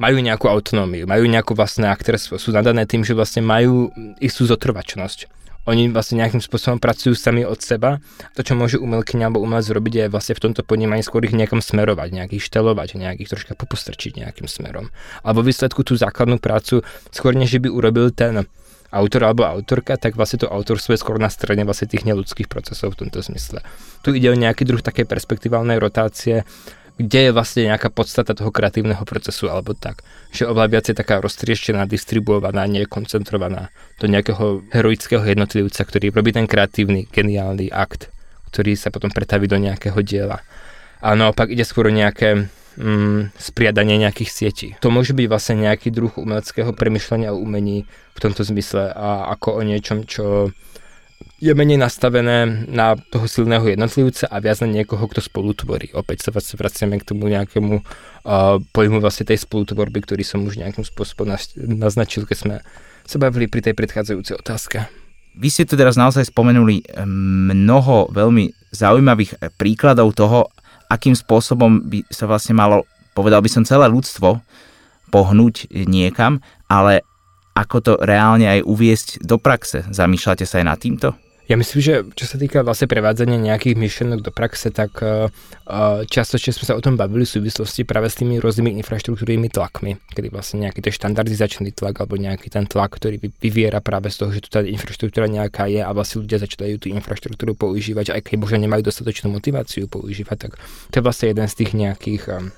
[0.00, 3.92] majú nejakú autonómiu, majú nejakú vlastné aktérstvo, sú nadané tým, že vlastne majú
[4.24, 8.04] istú zotrvačnosť oni vlastne nejakým spôsobom pracujú sami od seba.
[8.36, 11.64] To, čo môže umelkyňa alebo umelec robiť, je vlastne v tomto podnímaní skôr ich nejakom
[11.64, 14.92] smerovať, nejakých štelovať, nejakých troška popustrčiť nejakým smerom.
[15.24, 18.44] Alebo výsledku tú základnú prácu, skôr než by urobil ten
[18.94, 22.94] autor alebo autorka, tak vlastne to autorstvo je skôr na strane vlastne tých neludských procesov
[22.94, 23.58] v tomto zmysle.
[24.06, 26.46] Tu ide o nejaký druh také perspektiválnej rotácie,
[26.94, 30.06] kde je vlastne nejaká podstata toho kreatívneho procesu alebo tak.
[30.30, 36.46] Že oveľa viac je taká roztrieštená, distribuovaná, nekoncentrovaná do nejakého heroického jednotlivca, ktorý robí ten
[36.46, 38.14] kreatívny, geniálny akt,
[38.54, 40.46] ktorý sa potom pretaví do nejakého diela.
[41.02, 42.46] A naopak ide skôr o nejaké
[42.78, 44.68] mm, spriadanie nejakých sietí.
[44.78, 49.58] To môže byť vlastne nejaký druh umeleckého premyšľania o umení v tomto zmysle a ako
[49.58, 50.54] o niečom, čo
[51.42, 55.92] je menej nastavené na toho silného jednotlivca a viac na niekoho, kto spolutvorí.
[55.92, 60.62] Opäť sa vlastne vraciame k tomu nejakému uh, pojmu vlastne tej spolutvorby, ktorý som už
[60.62, 62.54] nejakým spôsobom naznačil, keď sme
[63.04, 64.88] sa bavili pri tej predchádzajúcej otázke.
[65.34, 70.48] Vy ste tu teraz naozaj spomenuli mnoho veľmi zaujímavých eh, príkladov toho,
[70.88, 74.40] akým spôsobom by sa vlastne malo, povedal by som, celé ľudstvo
[75.10, 77.06] pohnúť niekam, ale
[77.54, 79.86] ako to reálne aj uviesť do praxe?
[79.86, 81.14] Zamýšľate sa aj nad týmto?
[81.44, 85.28] Ja myslím, že čo sa týka vlastne prevádzania nejakých myšlenok do praxe, tak uh,
[86.08, 90.32] často sme sa o tom bavili v súvislosti práve s tými rôznymi infraštruktúrnymi tlakmi, kedy
[90.32, 94.40] vlastne nejaký ten štandardizačný tlak alebo nejaký ten tlak, ktorý vyviera práve z toho, že
[94.40, 98.64] tu tá infraštruktúra nejaká je a vlastne ľudia začínajú tú infraštruktúru používať, aj keď možno
[98.64, 100.52] nemajú dostatočnú motiváciu používať, tak
[100.88, 102.56] to je vlastne jeden z tých nejakých um,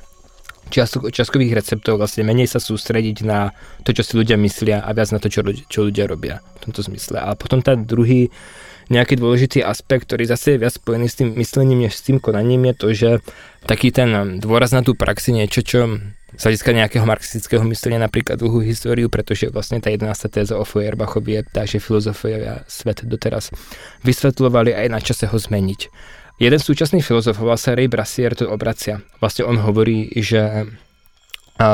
[0.70, 3.54] čiastkových receptov vlastne menej sa sústrediť na
[3.86, 6.82] to, čo si ľudia myslia a viac na to, čo, čo ľudia robia v tomto
[6.86, 7.22] zmysle.
[7.22, 8.28] A potom ten druhý
[8.86, 12.70] nejaký dôležitý aspekt, ktorý zase je viac spojený s tým myslením než s tým konaním,
[12.70, 13.10] je to, že
[13.66, 15.98] taký ten dôraz na tú praxi niečo, čo
[16.36, 20.12] z hľadiska nejakého marxistického myslenia napríklad dlhú históriu, pretože vlastne tá 11.
[20.28, 23.50] téza o Feuerbachovi je tá, že filozofia svet doteraz
[24.04, 25.80] vysvetľovali aj na čase ho zmeniť.
[26.36, 29.00] Jeden súčasný filozof, volá sa Ray Brassier, to obracia.
[29.24, 30.68] Vlastne on hovorí, že
[31.56, 31.68] a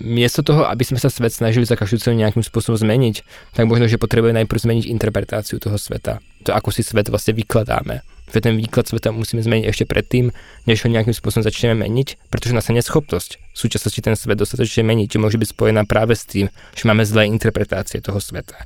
[0.00, 3.20] miesto toho, aby sme sa svet snažili za každú cenu nejakým spôsobom zmeniť,
[3.52, 6.24] tak možno, že potrebuje najprv zmeniť interpretáciu toho sveta.
[6.48, 8.00] To, ako si svet vlastne vykladáme.
[8.32, 10.32] Že ten výklad sveta musíme zmeniť ešte predtým,
[10.64, 15.20] než ho nejakým spôsobom začneme meniť, pretože naša neschopnosť v súčasnosti ten svet dostatočne meniť,
[15.20, 18.56] že môže byť spojená práve s tým, že máme zlé interpretácie toho sveta.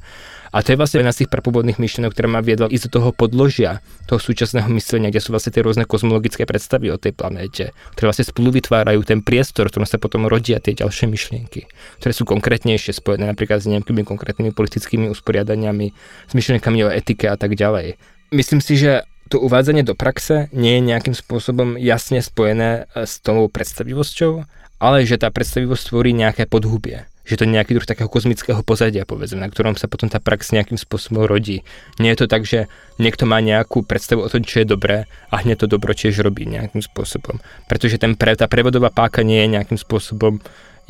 [0.51, 3.11] A to je vlastne jedna z tých prapôvodných myšlienok, ktorá ma viedla ísť do toho
[3.15, 3.79] podložia
[4.11, 8.27] toho súčasného myslenia, kde sú vlastne tie rôzne kozmologické predstavy o tej planéte, ktoré vlastne
[8.27, 11.71] spolu vytvárajú ten priestor, v ktorom sa potom rodia tie ďalšie myšlienky,
[12.03, 15.95] ktoré sú konkrétnejšie spojené napríklad s nejakými konkrétnymi politickými usporiadaniami,
[16.27, 17.95] s myšlienkami o etike a tak ďalej.
[18.35, 23.47] Myslím si, že to uvádzanie do praxe nie je nejakým spôsobom jasne spojené s tou
[23.47, 24.43] predstavivosťou,
[24.83, 29.05] ale že tá predstavivosť tvorí nejaké podhubie že to je nejaký druh takého kozmického pozadia,
[29.05, 31.63] povedzme, na ktorom sa potom tá prax nejakým spôsobom rodí.
[32.01, 32.67] Nie je to tak, že
[32.97, 36.49] niekto má nejakú predstavu o tom, čo je dobré a hneď to dobro tiež robí
[36.49, 37.39] nejakým spôsobom.
[37.69, 40.41] Pretože ten pre, tá prevodová páka nie je nejakým spôsobom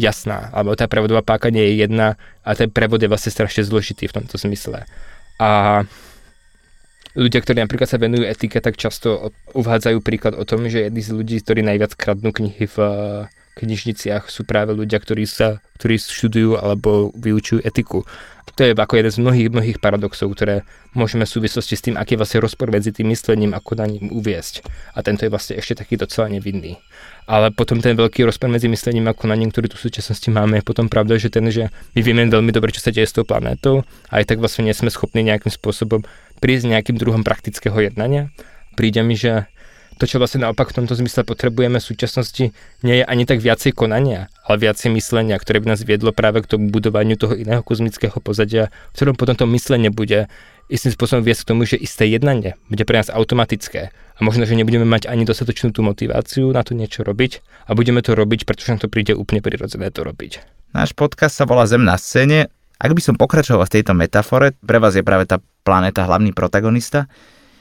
[0.00, 4.08] jasná, alebo tá prevodová páka nie je jedna a ten prevod je vlastne strašne zložitý
[4.08, 4.88] v tomto zmysle.
[5.36, 5.82] A
[7.12, 11.10] ľudia, ktorí napríklad sa venujú etike, tak často uvádzajú príklad o tom, že jedni z
[11.12, 12.76] ľudí, ktorí najviac kradnú knihy v
[13.60, 18.04] knižniciach sú práve ľudia, ktorí, sa, ktorí študujú alebo vyučujú etiku.
[18.60, 22.12] To je ako jeden z mnohých, mnohých paradoxov, ktoré môžeme v súvislosti s tým, aký
[22.12, 24.68] je vlastne rozpor medzi tým myslením a konaním uviesť.
[24.92, 26.76] A tento je vlastne ešte taký docela nevinný.
[27.24, 30.68] Ale potom ten veľký rozpor medzi myslením a konaním, ktorý tu v súčasnosti máme, je
[30.68, 33.80] potom pravda, že ten, že my vieme veľmi dobre, čo sa deje s tou planétou
[34.12, 36.04] a aj tak vlastne nie sme schopní nejakým spôsobom
[36.44, 38.28] prísť nejakým druhom praktického jednania.
[38.76, 39.48] Príde mi, že
[40.00, 43.76] to, čo vlastne naopak v tomto zmysle potrebujeme v súčasnosti, nie je ani tak viacej
[43.76, 48.18] konania, ale viacej myslenia, ktoré by nás viedlo práve k tomu budovaniu toho iného kozmického
[48.18, 50.26] pozadia, v ktorom potom to myslenie bude
[50.66, 54.58] istým spôsobom viesť k tomu, že isté jednanie bude pre nás automatické a možno, že
[54.58, 58.74] nebudeme mať ani dostatočnú tú motiváciu na to niečo robiť a budeme to robiť, pretože
[58.74, 60.42] nám to príde úplne prirodzené to robiť.
[60.74, 62.50] Náš podcast sa volá Zem na scéne.
[62.80, 67.10] Ak by som pokračoval v tejto metafore, pre vás je práve tá planéta hlavný protagonista,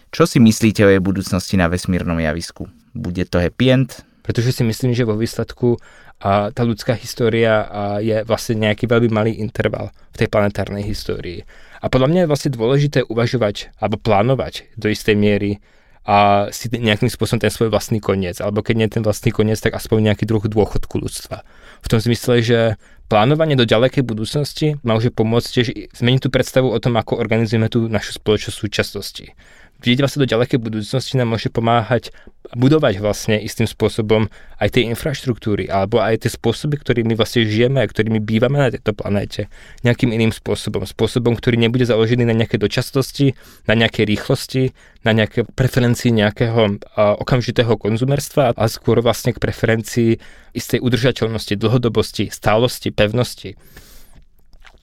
[0.10, 2.66] čo si myslíte o jej budúcnosti na vesmírnom javisku?
[2.98, 3.90] Bude to happy end?
[4.26, 5.82] Pretože si myslím, že vo výsledku
[6.20, 7.64] a tá ľudská história
[8.04, 11.48] je vlastne nejaký veľmi malý interval v tej planetárnej histórii.
[11.80, 15.64] A podľa mňa je vlastne dôležité uvažovať alebo plánovať do istej miery
[16.04, 18.44] a si nejakým spôsobom ten svoj vlastný koniec.
[18.44, 21.48] Alebo keď nie ten vlastný koniec, tak aspoň nejaký druh dôchodku ľudstva.
[21.80, 22.60] V tom zmysle, že
[23.08, 27.88] plánovanie do ďalekej budúcnosti môže pomôcť tiež zmeniť tú predstavu o tom, ako organizujeme tú
[27.88, 29.32] našu spoločnosť súčasnosti
[29.80, 32.12] vidieť vlastne do ďalekej budúcnosti nám môže pomáhať
[32.50, 34.26] budovať vlastne istým spôsobom
[34.58, 38.98] aj tie infraštruktúry alebo aj tie spôsoby, ktorými vlastne žijeme a ktorými bývame na tejto
[38.98, 39.48] planéte
[39.86, 40.82] nejakým iným spôsobom.
[40.90, 43.38] Spôsobom, ktorý nebude založený na nejaké dočasnosti,
[43.70, 44.64] na nejakej rýchlosti,
[45.06, 50.18] na nejaké preferencii nejakého okamžitého konzumerstva, ale skôr vlastne k preferencii
[50.58, 53.54] istej udržateľnosti, dlhodobosti, stálosti, pevnosti.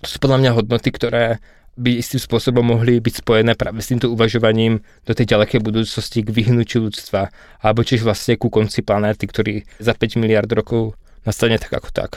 [0.05, 1.43] To sú podľa mňa hodnoty, ktoré
[1.77, 6.33] by istým spôsobom mohli byť spojené práve s týmto uvažovaním do tej ďalekej budúcnosti k
[6.33, 7.29] vyhnutiu ľudstva,
[7.61, 10.97] alebo čiž vlastne ku konci planéty, ktorý za 5 miliard rokov
[11.29, 12.13] nastane tak ako tak.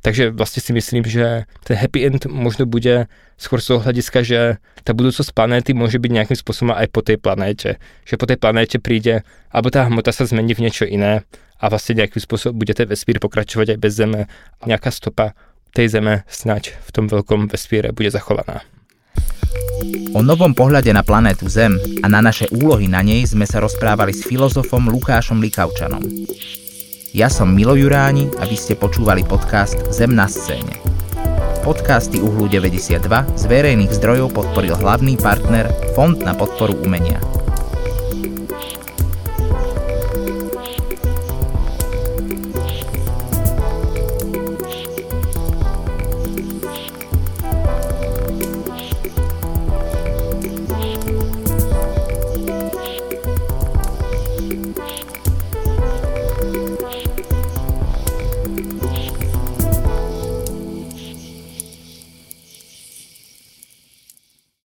[0.00, 3.04] Takže vlastne si myslím, že ten happy end možno bude
[3.36, 7.20] skôr z toho hľadiska, že tá budúcnosť planéty môže byť nejakým spôsobom aj po tej
[7.20, 7.76] planéte.
[8.08, 11.28] Že po tej planéte príde, alebo tá hmota sa zmení v niečo iné
[11.60, 14.24] a vlastne nejakým spôsobom bude ten vesmír pokračovať aj bez Zeme.
[14.64, 15.36] Nejaká stopa
[15.74, 18.62] tej Zeme snať v tom veľkom vesmíre bude zachovaná.
[20.12, 24.12] O novom pohľade na planétu Zem a na naše úlohy na nej sme sa rozprávali
[24.12, 26.02] s filozofom Lukášom Likavčanom.
[27.10, 30.78] Ja som Milo Juráni a vy ste počúvali podcast Zem na scéne.
[31.66, 33.02] Podcasty Uhlu 92
[33.36, 37.39] z verejných zdrojov podporil hlavný partner Fond na podporu umenia.